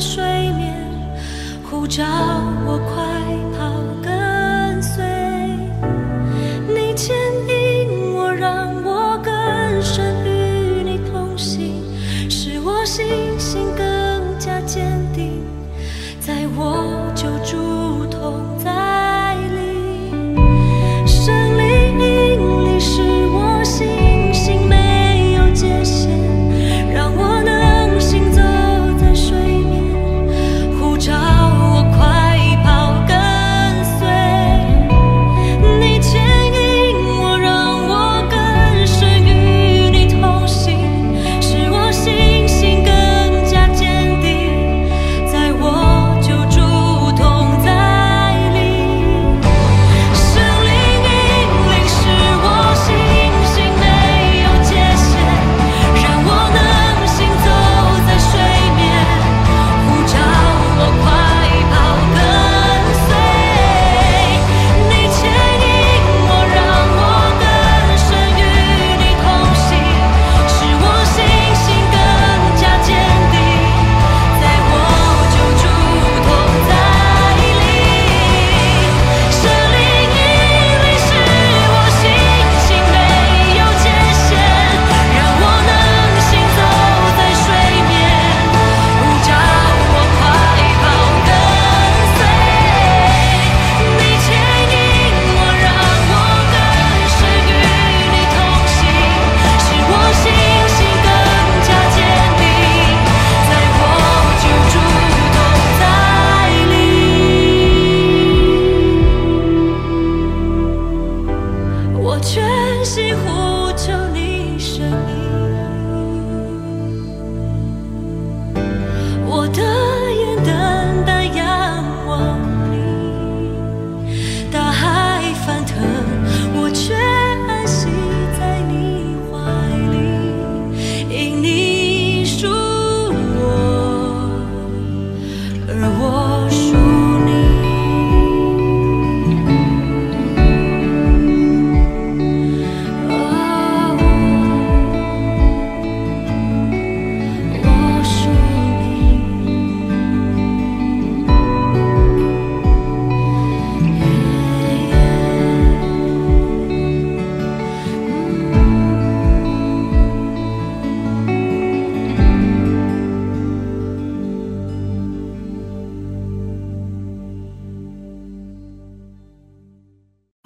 [0.01, 0.75] 睡眠，
[1.71, 2.03] 护照
[2.67, 4.10] 我快跑。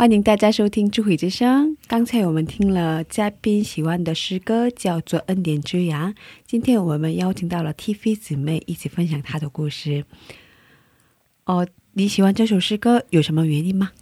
[0.04, 1.70] 欢迎大家收听《智慧之声》。
[1.88, 6.12] 刚才我们听了嘉宾喜欢的诗歌，叫做《恩典之阳》。
[6.46, 10.04] 今天我们邀请到了 TV 姊妹一起分享她的故事。
[11.46, 13.92] 哦，你喜欢这首诗歌有什么原因吗？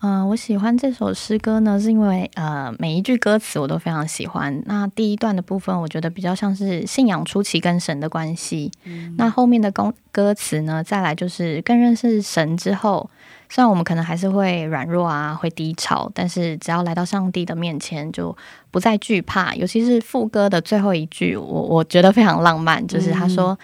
[0.00, 4.62] 嗯、我喜欢这首诗歌呢，是因为呃每一句歌词我都非常喜欢。
[4.66, 8.70] 那第一段的部分，我觉得比较像是信仰初期跟神的关系。
[9.16, 13.10] 那后面的歌歌词呢，再来就是更认识神之后，
[13.48, 18.36] 虽然我们可能还是会软弱啊，会低潮，但是只要来到上帝的面前，就
[18.70, 19.54] 不再惧怕。
[19.54, 23.58] 尤其是副歌的最后一句，我我觉得非常浪漫，就是他说。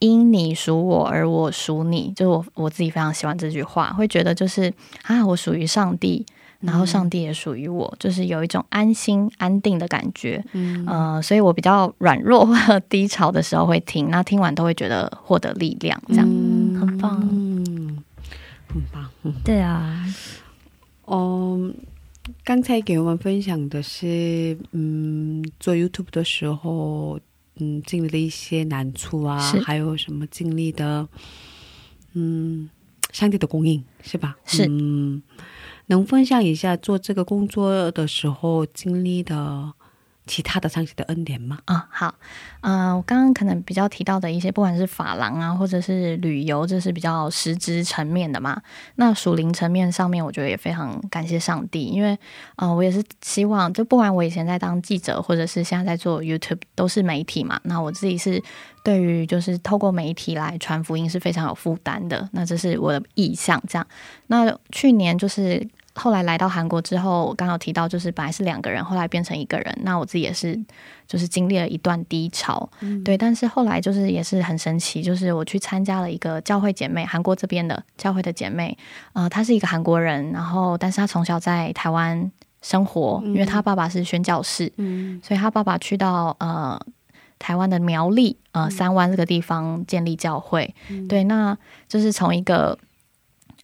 [0.00, 4.72] 因你属我，而我属你，就是我我自己非常喜欢这句话，会觉得就是
[5.02, 6.24] 啊，我属于上帝，
[6.60, 10.40] 然后上帝也属于我，就是有一种安心安定的感觉。
[10.52, 17.28] 嗯，呃，所以我比较软弱或者低潮的时候会听，那听完都会觉得获得力量，这样、嗯很棒。
[17.32, 17.98] 嗯，
[18.72, 19.07] 很棒。
[19.22, 20.04] 嗯对啊，
[21.06, 21.74] 嗯，
[22.44, 27.18] 刚才给我们分享的是，嗯，做 YouTube 的时候，
[27.56, 31.08] 嗯，经历的一些难处啊，还有什么经历的，
[32.14, 32.70] 嗯，
[33.12, 34.36] 上帝的供应是吧？
[34.44, 34.66] 是。
[34.68, 35.22] 嗯，
[35.86, 39.72] 能分享一下做这个工作的时候经历的
[40.28, 41.58] 其他的上帝的恩典吗？
[41.64, 42.14] 啊、好，
[42.60, 48.62] 嗯、我刚刚可能比较提到的一些，不管是发廊啊，或者是旅游，这是比较实质层面的嘛。
[48.96, 52.16] 那属灵层面上面，我觉得也非常感谢上帝，因为，
[52.56, 57.58] 呃，我也是希望，就不管我以前在当记者，或者是现在在做 YouTube，都是媒体嘛。
[57.64, 58.40] 那我自己是
[58.84, 62.28] 对于就是透过媒体来传福音是非常有负担的。
[62.32, 63.86] 那这是我的意向，这样。
[64.26, 65.66] 那去年就是
[65.98, 69.78] 后来来到韩国之后，我刚好提到，就是本来是两个人，后来变成一个人。
[69.82, 70.58] 那我自己也是，
[71.06, 72.70] 就是经历了一段低潮，
[73.04, 73.18] 对。
[73.18, 78.78] 但是后来就是也是很神奇，就是我去参加了一个教会姐妹，韩国这边的教会的姐妹，
[79.12, 82.30] 呃，她是一个韩国人，然后但是她从小在台湾
[82.62, 86.80] 生活，因为她爸爸是宣教士，嗯所以她爸爸去到呃
[87.38, 90.74] 台湾的苗栗呃三湾这个地方建立教会。
[91.08, 91.56] 对，那
[91.88, 92.78] 就是从一个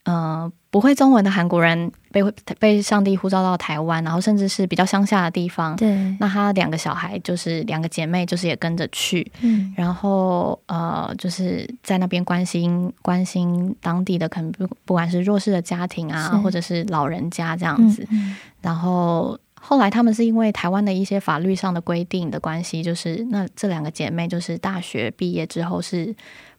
[0.05, 2.23] 呃不会中文的韩国人被
[2.61, 5.75] 被上帝呼召到台湾，然后甚至是比较乡下的地方。
[5.75, 18.07] 对，那他两个小孩就是两个姐妹，就是也跟着去，嗯然后呃，就是在那边关心关心当地的可能不不管是弱势的家庭啊，或者是老人家这样子。
[18.13, 26.15] 嗯然后后来他们是因为台湾的一些法律上的规定的关系，就是那这两个姐妹就是大学毕业之后是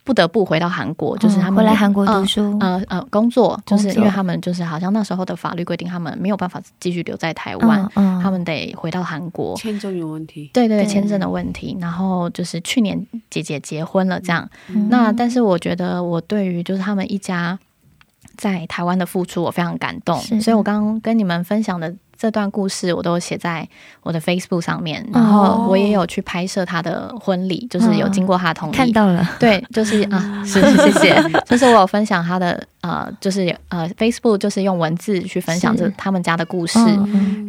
[0.05, 9.57] 不得不回到韩国，就是他们哦回来韩国读嗯书，呃呃，工作就是因为他们就是好像那时候的法律规定，他们没有办法继续留在台湾，嗯嗯他们得回到韩国。
[9.57, 10.51] 签证有问题。
[10.53, 11.75] 对对对，签证的问题。
[11.81, 14.47] 然后就是去年姐姐结婚了，这样。
[14.69, 17.57] 嗯那但是我觉得我对于就是他们一家
[18.37, 20.19] 在台湾的付出，我非常感动。
[20.39, 21.91] 所以我刚刚跟你们分享的
[22.25, 23.67] 这段故事，我都写在
[24.01, 24.99] 我的 Facebook 上面。
[25.13, 28.73] 哦然后我也有去拍摄他的婚礼，就是有经过他的同意。
[28.73, 36.77] 看到了，对，就是啊， 是谢谢，就是我有分享他的呃，就是呃，Facebook 就是用文字去分享这他们家的故事，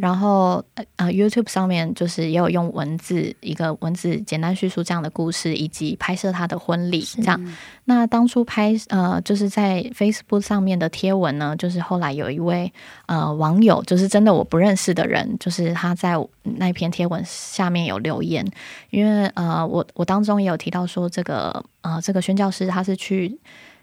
[0.01, 0.65] 然后
[0.97, 7.39] 呃，YouTube 上面就是也有用文字一个文字简单叙述这样的故事，以及拍摄他的婚礼这样。
[7.85, 12.73] 那当初拍呃，就是在 Facebook 上面的贴文呢，就是后来有一位
[13.05, 18.43] 呃网友，就是真的我不认识的人，就是他在那篇贴文下面有留言，
[18.89, 23.39] 因为呃，我我当中也有提到说，这个呃，这个宣教师他是去。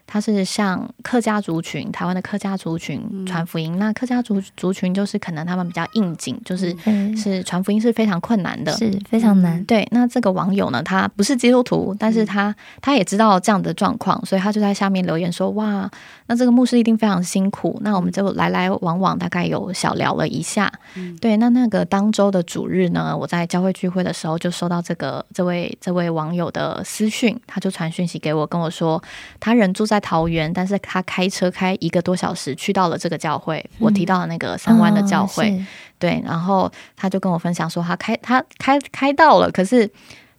[0.06, 3.78] 他是向客家族群，台湾的客家族群传福音。
[3.78, 7.04] 那客家族族群就是可能他们比较应景，就是嗯。
[7.16, 8.72] 是传福音是非常困难的。
[8.72, 15.90] 是非常难，对，那这个网友呢，他不是基督徒，但是他他也知道这样的状况，所以他就在下面留言说：“哇，
[16.26, 20.72] 那这个牧师一定非常辛苦。”那我们就来来往往，大概有小聊了一下。
[21.20, 29.02] 对，那那个当周的主日呢，我在教会聚会的时候就收到这个这位这位网友的私讯，他就传讯息给我，跟我说
[29.38, 35.50] 他人住在桃园，但是他开车开一个多小时去到了这个教会，我提到的那个三湾的教会。
[35.50, 35.66] 嗯
[35.96, 39.88] 对，然后他就跟我分享说，他开他开开到了，可是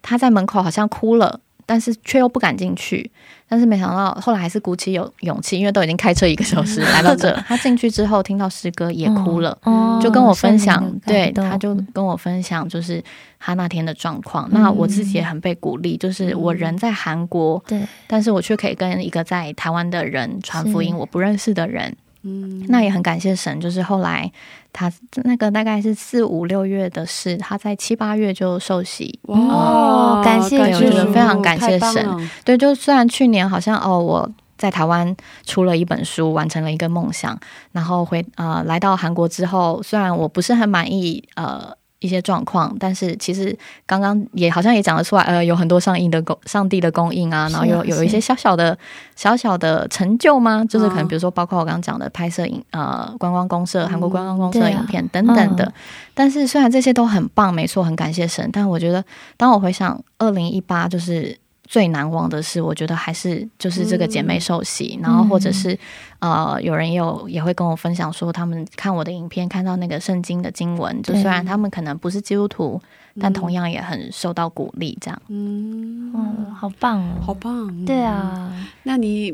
[0.04, 3.10] 他在门口好像哭了，但是却又不敢进去。
[3.48, 9.56] 但是没想到后来还是鼓起有勇气，因为都已经开车一个小时来到这， 他进去之后听到诗歌也哭了。
[10.02, 13.04] 就跟我分享对，他就跟我分享，就是
[13.40, 14.50] 他那天的状况。
[14.52, 24.30] 那我自己也很被鼓励，就是我人在韩国，对但是我却可以跟一个在台湾的人传福音，我不认识的人，嗯，那也很感谢神，就是后来
[24.76, 24.92] 他
[25.24, 29.18] 那个大概是四五六月的事，他在七八月就受洗。
[29.24, 34.30] 哦感谢对我觉得主非常感谢神对，就虽然去年好像哦我。
[34.58, 35.14] 在台湾
[35.46, 37.38] 出了一本书，完成了一个梦想，
[37.74, 48.78] 然后回呃来到韩国之后，虽然我不是很满意呃一些状况，但是其实刚刚也好像也讲得出来，呃有很多上映的供上帝的供应啊，然后有有一些小小的
[49.16, 50.64] 小小的成就吗？
[50.70, 55.74] 就是可能嗯比如说包括我刚刚讲的拍摄影呃观光公社韩国观光公社影片等等的，嗯
[56.14, 59.04] 但是虽然这些都很棒，没错，很感谢神，但我觉得
[59.36, 61.38] 当我回想二零一八，就是
[61.68, 65.78] 最难忘的是，我觉得还是就是这个姐妹受洗，然后或者是
[66.20, 72.80] 呃，有人也有也会跟我分享说，他们看我的影片，看到那个圣经的经文，就虽然他们可能不是基督徒，
[73.20, 75.22] 但同样也很受到鼓励，这样。
[75.28, 77.86] 嗯，嗯，好棒哦，好棒。
[77.86, 78.54] 对，啊，
[78.84, 79.32] 那你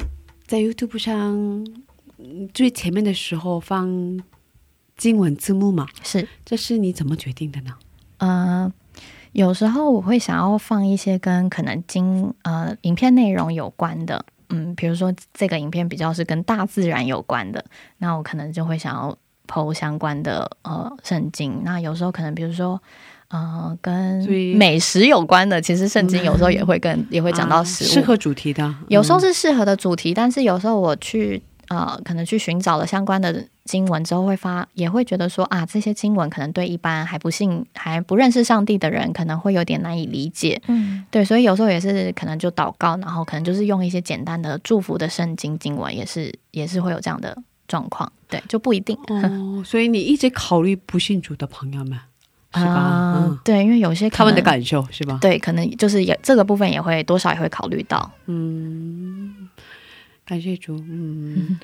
[0.48, 1.36] 在 YouTube 上
[2.18, 4.20] 嗯最前面的时候放
[4.96, 5.86] 经文字幕嘛？
[6.04, 7.72] 是，这是你怎么决定的呢？
[8.18, 8.72] 呃，
[9.32, 17.64] 有时候我会想要放一些跟可能经呃影片内容有关的，嗯，比如说这个影片比较是跟大自然有关的，
[17.98, 19.18] 那我可能就会想要
[19.48, 21.62] 剖相关的呃圣经。
[21.64, 22.82] 那有时候可能比如说。
[23.34, 31.42] 呃，跟美食有关的，其实圣经有时候也会跟、也会讲到啊食物，适合主题的，有时候嗯是适合的主题，但是有时候我去
[31.72, 40.62] 呃，可能去寻找了相关的经文之后，会发也会觉得说啊，这些经文可能对一般还不信、还不认识上帝的人，可能会有点难以理解。
[40.68, 47.38] 嗯，对，所以有时候也是可能就祷告，然后可能就是用一些简单的祝福的圣经经文，也是也是会有这样的
[47.70, 48.12] 状况。
[48.28, 48.98] 对，就不一定。
[49.08, 51.98] 哦，所以你一直考虑不信主的朋友们，
[52.54, 52.74] 是吧？
[52.74, 55.18] 啊嗯，对，因为有些他们的感受是吧？
[55.22, 58.12] 对，可能就是也这个部分也会多少也会考虑到。
[58.26, 59.41] 嗯，
[60.32, 60.78] 感谢主。
[60.88, 61.60] 嗯，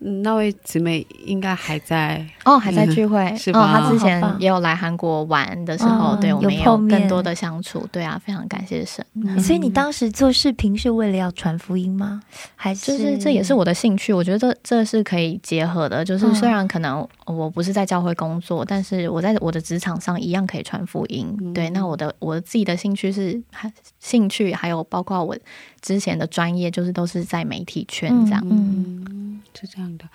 [0.00, 9.04] 那位姊妹应该还在，哦，还在聚会， 是吧哦，他之前也有来韩国玩的时候，嗯对我们有更多的相处，对啊，非常感谢神。
[9.40, 12.22] 所以你当时做视频是为了要传福音吗？
[12.54, 16.04] 还是就是这也是我的兴趣，我觉得这这是可以结合的。
[16.04, 21.52] 就是嗯虽然可能我不是在教会工作，但是我在我的职场上一样可以传福音。
[21.52, 25.36] 对，那我的我自己的兴趣是还兴趣，还有包括我
[25.80, 28.40] 之前的专业，就是都是在媒体圈这样。
[28.48, 30.08] 嗯嗯，是这样的。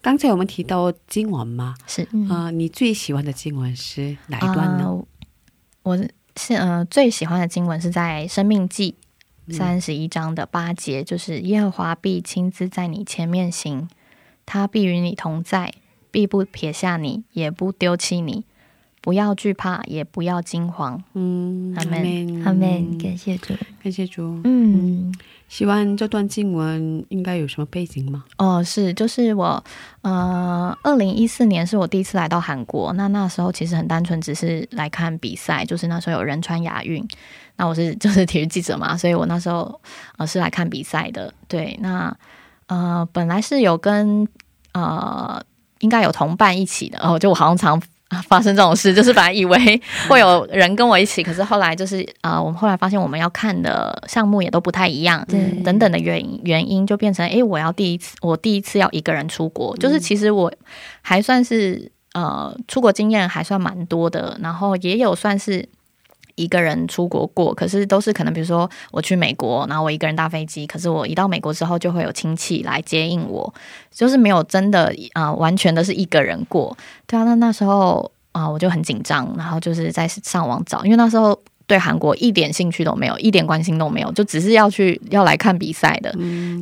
[0.00, 4.84] 刚才我们提到经文嘛，是嗯啊、你最喜欢的经文是哪一段呢？
[4.84, 5.06] 呃
[5.82, 5.96] 我
[6.36, 8.96] 是呃最喜欢的经文是在《生命记》
[9.56, 13.88] 三十一章的八节，就是耶和华必亲自在你前面行，
[14.44, 15.72] 他必与你同在，
[16.10, 18.44] 必不撇下你，也不丢弃你。
[19.06, 21.00] 不要惧怕，也不要惊慌。
[21.14, 23.54] 嗯，阿门阿门，感谢主。
[23.80, 24.40] 感谢主。
[24.42, 25.14] 嗯
[25.46, 28.24] 希望这段经文应该有什么背景吗？
[28.36, 29.62] 哦，是，就是我，
[30.00, 37.06] 呃，二零一四年是我第一次来到韩国，那那时候其实很单纯，只是来看比赛，就是那时候有仁川亚运，
[37.54, 39.80] 那我是就是体育记者嘛，所以我那时候
[40.16, 42.12] 呃是来看比赛的，对，那
[42.66, 44.26] 呃本来是有跟
[44.72, 45.40] 呃
[45.78, 47.80] 应该有同伴一起的，哦，就我好像常。
[48.28, 55.38] 发生这种事，就是本来以为会有人跟我一起，可是后来就是呃，我们后来发现我们要看的项目也都不太一样，对。
[55.64, 60.52] 等等的原因原因，就变成诶，我要第一次，我第一次要一个人出国，就是其实我
[61.02, 65.68] 还算是呃出国经验还算蛮多的，然后也有算是
[66.36, 73.52] 一个人出国过，可是都是可能比如说我去美国，然后我一个人搭飞机，可是我一到美国之后就会有亲戚来接应我，
[73.90, 76.76] 就是没有真的啊、呃完全的是一个人过。
[77.06, 81.36] 对啊，那那时候啊、我就很紧张，然后就是在上网找，因为那时候。
[81.68, 86.12] 对韩国一点兴趣都没有，一点关心都没有，就只是要去要来看比赛的。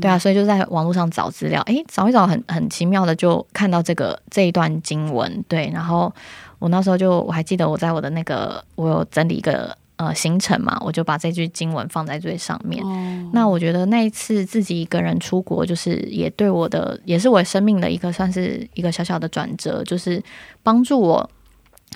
[0.01, 6.11] 对啊，所以就在网络上找资料，诶，找一找很很奇妙的就看到这个这一段经文，对，然后
[6.59, 12.85] 我那时候就我还记得我在我的那个我有整理一个呃行程嘛，我就把这句经文放在最上面。
[12.85, 20.23] 哦，那我觉得那一次自己一个人出国，就是也对我的，也是我生命的一个算是一个小小的转折，就是
[20.63, 21.31] 帮助我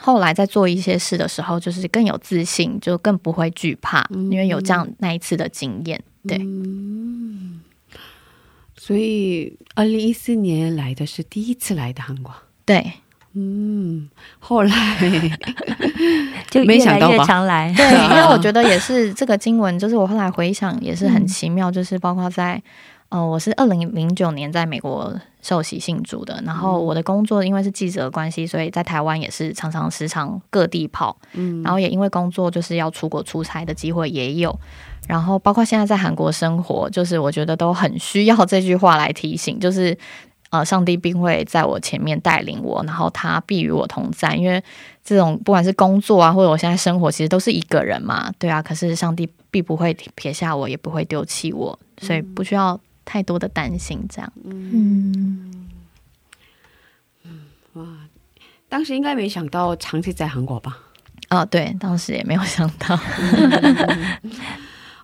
[0.01, 6.01] 后来在做一些事的时候，就是更有自信，就更不会惧怕，因为有这样那一次的经验。
[6.27, 6.39] 对，
[8.77, 12.33] 所以二零一四年来的是第一次来的韩国。
[12.65, 12.93] 对，
[13.41, 14.09] 嗯，
[14.41, 14.73] 后来
[16.51, 17.73] 就越来越没想到吧常来。
[17.77, 22.61] 对，因为我觉得也是这个经文，就是我后来回想也是很奇妙，就是包括在
[23.11, 34.59] 呃，我是二零零九年在美国受洗信主的，然后我的工作因为是记者的关系，所以在台湾也是常常时常各地跑，嗯，然后也因为工作就是要出国出差的机会也有。
[35.07, 39.97] 然后，包括现在在韩国生活，就是我觉得都很需要这句话来提醒，就是
[40.51, 44.35] 呃，上帝并会在我前面带领我，然后他必与我同在。
[44.35, 44.63] 因为
[45.05, 48.63] 这种不管是工作啊，或者我现在生活，其实都是一个人嘛，对啊。
[48.63, 54.01] 可是上帝必不会撇下我，也不会丢弃我，所以不需要太多的担心。
[54.09, 55.69] 这样，嗯，
[57.75, 57.85] 哇
[58.71, 60.79] 当时应该没想到长期在韩国吧？
[61.31, 62.99] 哦，对，当时也没有想到。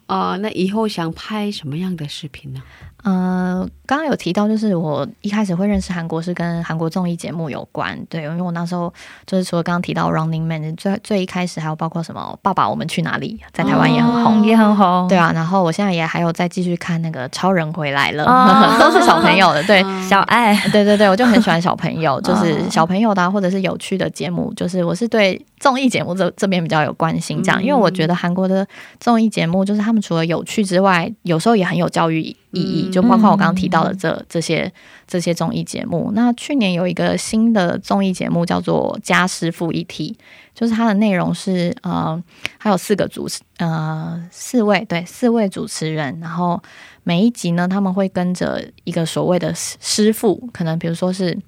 [0.07, 2.63] 呃，那以后想拍什么样的视频呢？
[3.05, 8.93] 呃，刚刚有提到，就是我一开始会认识韩国是跟韩国综艺节目有关，对，因为我那时候
[9.27, 15.07] 就是除了刚刚提到《Running Man》，最最一开始还有包括什么《爸爸我们去哪里》，在台湾也很红，也很红。
[15.07, 19.85] 对啊，然后我现在也还有再继续看那个《超人回来了》哦都 是小朋友的，对。
[20.09, 28.67] 小爱，对对对，我就很喜欢小朋友， 就是小朋友的、啊、或者是有趣的节目，就是我是对综艺节目这这边比较有关心，这样，因为我觉得韩国的
[29.01, 34.73] 综艺节目就是他们除了有趣之外，有时候也很有教育意义，就包括我刚刚提到的这这些
[35.07, 36.13] 这些综艺节目。
[36.15, 40.17] 那去年有一个新的综艺节目叫做《家师傅一体》，
[40.55, 42.23] 就是它的内容是呃，
[42.59, 46.63] 还有四个主持呃四位对四位主持人，然后
[47.03, 51.39] 每一集呢，他们会跟着一个所谓的师师傅，可能比如说是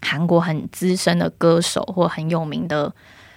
[0.00, 2.94] 韩国很资深的歌手或很有名的。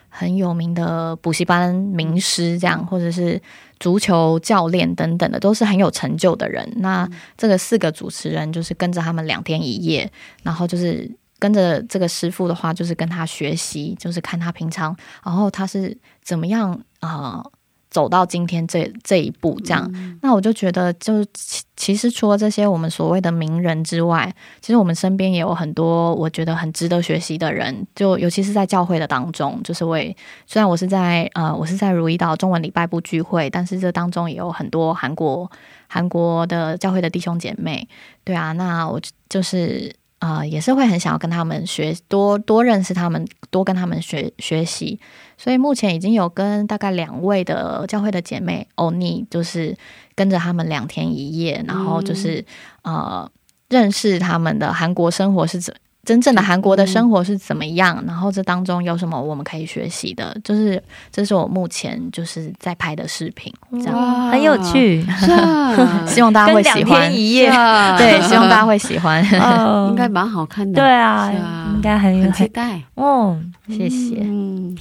[0.10, 3.40] 很有名的补习班名师，这样或者是
[3.80, 6.68] 足球教练等等的，都是很有成就的人。
[6.78, 10.12] 那这个四个主持人就是跟着他们两天一夜，
[10.44, 11.10] 然后就是
[11.40, 17.42] 跟着这个师傅的话，就是跟他学习，就是看他平常，然后他是怎么样啊。
[17.44, 17.52] 呃
[17.90, 19.90] 走到今天这这一步，这样，
[20.22, 30.16] 那我就觉得，就其其实除了这些我们所谓的名人之外，其实我们身边也有很多我觉得很值得学习的人，就尤其是在教会的当中，就是我也
[30.46, 35.50] 虽然我是在呃我是在如意岛中文礼拜部聚会，但是这当中也有很多韩国
[35.88, 37.88] 韩国的教会的弟兄姐妹，
[38.24, 45.00] 对啊，那我就是呃，也是会很想要跟他们学，多多认识他们，多跟他们学学习。
[45.38, 49.78] 所以目前已经有跟大概两位的教会的姐妹欧尼，就是
[50.16, 52.44] 跟着他们两天一夜，然后就是、
[52.84, 53.30] 呃
[53.70, 55.76] 认识他们的韩国生活是怎。
[56.08, 58.02] 真正的韩国的生活是怎么样？
[58.08, 60.34] 然后这当中有什么我们可以学习的？
[60.42, 60.82] 就是
[61.12, 63.54] 这是我目前就是在拍的视频，
[63.84, 67.20] 这样哇很有，趣，啊， 希望大家会喜欢跟两天。
[67.20, 69.22] 一夜，啊 对，希望大家会喜欢。
[69.42, 70.82] 哦应该蛮好看的。
[70.82, 72.82] 对啊啊，应该很很期待。
[72.96, 73.38] 哦，
[73.68, 74.20] 谢谢。
[74.22, 74.78] 嗯，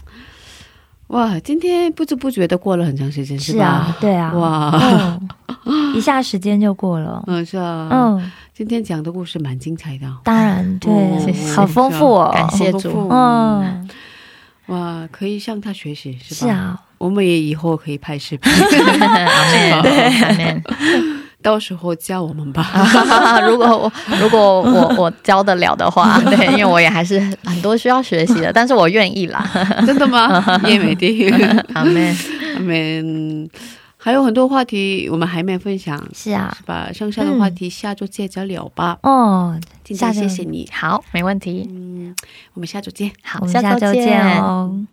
[1.08, 3.42] 哇，今天不知不觉的过了很长时间，吧？
[3.42, 5.20] 是啊，对啊，哇，哦，
[5.96, 10.16] 一下时间就过了，嗯，是啊，嗯，今天讲的故事蛮精彩的哦。
[10.24, 13.86] 当然对哦谢谢，好丰富哦，感谢主嗯，
[14.68, 16.40] 哇，可以向他学习，是吧？
[16.40, 18.50] 是，啊，我们也以后可以拍视频，
[19.82, 20.62] 对。
[21.42, 23.42] 到时候教我们吧。
[23.46, 29.46] 如果我如果我我教得了的话，对，因为我也还是很多需要学习的，但是我愿意啦。
[29.86, 30.42] 真的吗？
[30.64, 31.30] 叶美丽，
[31.74, 32.16] 阿妹，
[32.54, 33.50] 他们
[34.06, 36.92] 还有很多话题我们还没分享，是啊是，吧？
[36.94, 38.96] 剩下的话题下周接着聊吧。
[39.02, 41.68] 哦，今天谢谢你，好，没问题。
[41.68, 42.14] 嗯，
[42.54, 43.10] 我们下周见。
[43.24, 44.86] 好，我们下周见哦。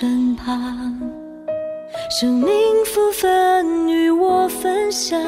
[0.00, 0.98] 身旁。
[2.08, 2.48] 生命
[2.86, 5.20] 福分与我分享，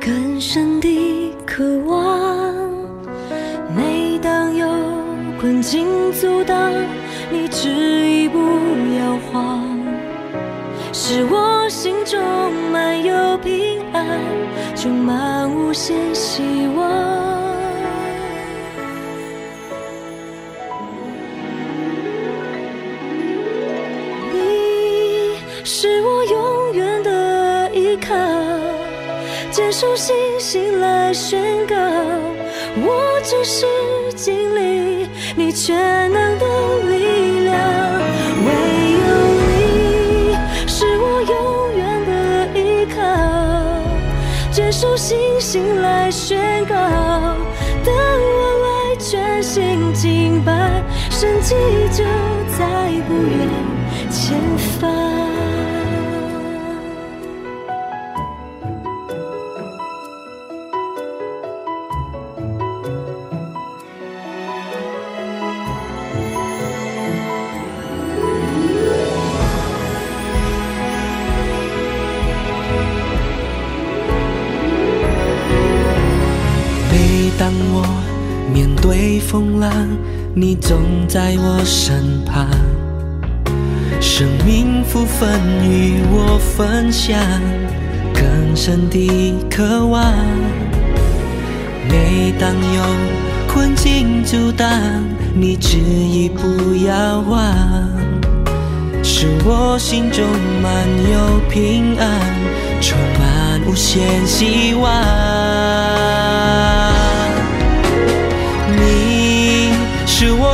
[0.00, 1.96] 更深的渴望。
[3.76, 4.66] 每当有
[5.40, 6.72] 困境阻挡，
[7.30, 8.40] 你执意不
[8.98, 9.62] 摇晃，
[10.92, 12.20] 使我心中
[12.72, 14.20] 满有平安，
[14.74, 16.42] 充满无限希
[16.76, 17.05] 望。
[29.78, 31.76] 坚守信心来宣告，
[32.76, 33.66] 我只是
[34.14, 35.06] 经历
[35.36, 36.46] 你全能的
[36.88, 37.54] 力量。
[38.46, 38.48] 唯
[39.04, 39.06] 有
[39.50, 40.34] 你
[40.66, 51.54] 是我永远的依靠，接受星星来宣告，当我来全心敬拜，神迹
[51.92, 52.02] 就
[52.58, 52.64] 在
[53.06, 53.46] 不远
[54.10, 54.40] 前
[54.80, 55.05] 方。
[79.36, 79.70] 风浪，
[80.34, 82.48] 你总在我身旁。
[84.00, 85.28] 生命福分
[85.62, 87.20] 与我分享，
[88.14, 90.10] 更深的渴望。
[91.86, 92.82] 每当有
[93.46, 94.70] 困境阻挡，
[95.34, 97.54] 你执意不要忘，
[99.02, 100.24] 使我心中
[100.62, 100.72] 满
[101.12, 102.08] 有平安，
[102.80, 105.35] 充满无限希望。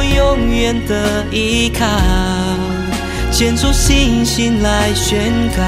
[0.03, 1.87] 永远的依靠，
[3.31, 5.63] 坚守信心来宣告，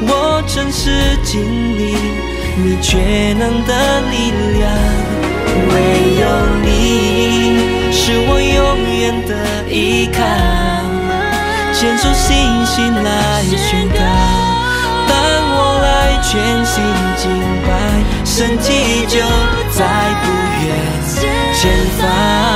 [0.00, 1.42] 我真实经
[1.76, 1.96] 历
[2.56, 4.70] 你全能的力量。
[5.68, 5.74] 唯
[6.18, 6.22] 有
[6.62, 8.56] 你是我永
[8.98, 9.30] 远的
[9.70, 10.18] 依靠，
[11.72, 12.30] 坚守信
[12.64, 14.00] 心来宣告。
[15.08, 15.12] 当
[15.54, 15.86] 我来
[16.22, 16.30] 全
[16.64, 16.82] 心
[17.16, 17.22] 敬
[17.66, 17.70] 拜，
[18.24, 19.20] 神迹就
[19.70, 19.84] 在
[20.22, 20.24] 不
[20.64, 20.66] 远
[21.54, 21.60] 前
[21.98, 22.51] 方。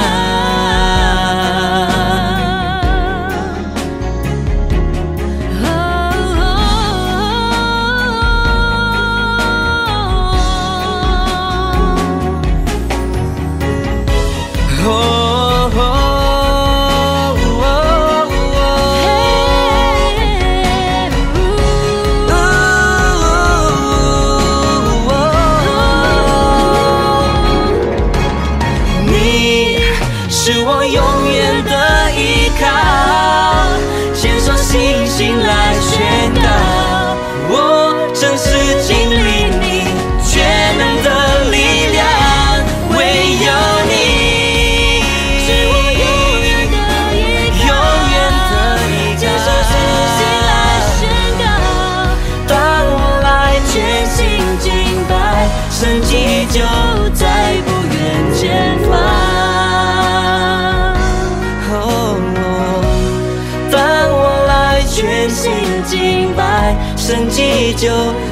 [67.77, 67.89] 就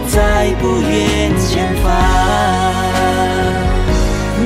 [0.08, 1.92] 在不远前方。
[4.40, 4.42] 嗯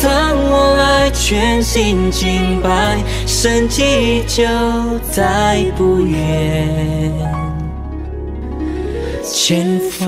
[0.00, 4.44] 当我爱全心敬拜，神迹就
[5.10, 7.12] 在不远
[9.24, 10.06] 前方。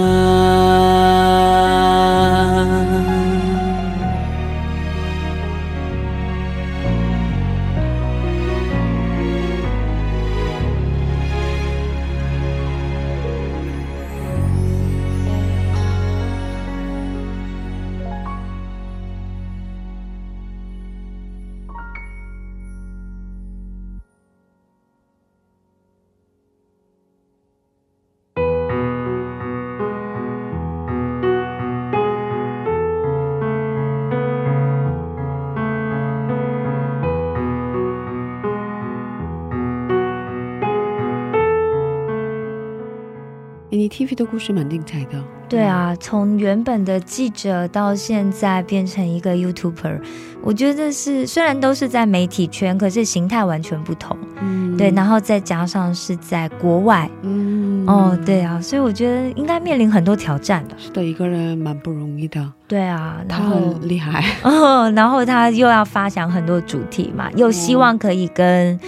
[43.90, 45.22] TV 的故事蛮精彩的。
[45.48, 50.00] 对啊，从原本的记者到现在变成一个 YouTuber，
[50.42, 54.16] 我觉得是虽然都是在媒体圈，可是形态完全不同。
[54.40, 60.76] 嗯对，然后再加上是在国外，嗯哦，对啊，所以我觉得应该面临很多挑战的。
[60.78, 64.24] 是的，一个人蛮不容易的，对啊，然他后很厉害。
[64.48, 68.78] 哦，然后他又要发想很多主题嘛，又希望可以跟、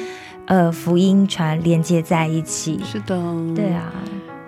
[0.46, 2.80] 呃福音传连接在一起。
[2.84, 3.20] 是的，
[3.55, 3.92] 对，啊，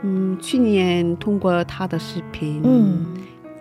[0.04, 3.06] 嗯，去年通过他的视频，嗯，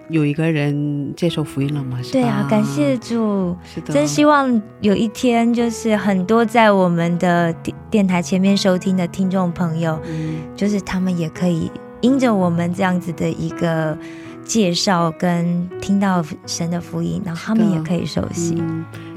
[0.09, 2.01] 有一个人接受福音了嘛？
[2.03, 2.11] 是吧？
[2.11, 11.71] 对啊，感谢主，是的，真希望有一天就是很多在我们的电电台前面收听的听众朋友，嗯，就是他们也可以
[12.01, 13.97] 因着我们这样子的一个
[14.43, 18.61] 介绍跟听到神的福音，然后他们也可以熟悉。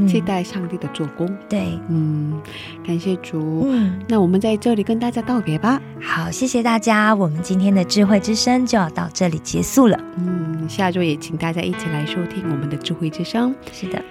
[0.06, 1.26] 期待上帝的做工。
[1.48, 2.40] 对，嗯，
[2.86, 3.66] 感谢主。
[3.68, 5.80] 嗯，那我们在这里跟大家道别吧。
[6.00, 9.98] 好，谢谢大家，我们今天的智慧之声就要到这里结束了。
[10.16, 13.54] 嗯，下周也请大家一起来收听我们的智慧之声。
[13.72, 14.02] 是的，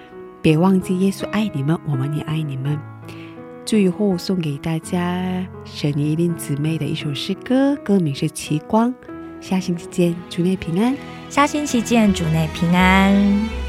[0.42, 2.78] 别忘记耶稣爱你们，我们也爱你们。
[3.66, 8.94] 最后送给大家神一令姊妹的一首诗歌，歌名是《奇光》。
[9.48, 10.98] 下星期见，主内平安。
[11.30, 13.65] 下星期见，主内平安。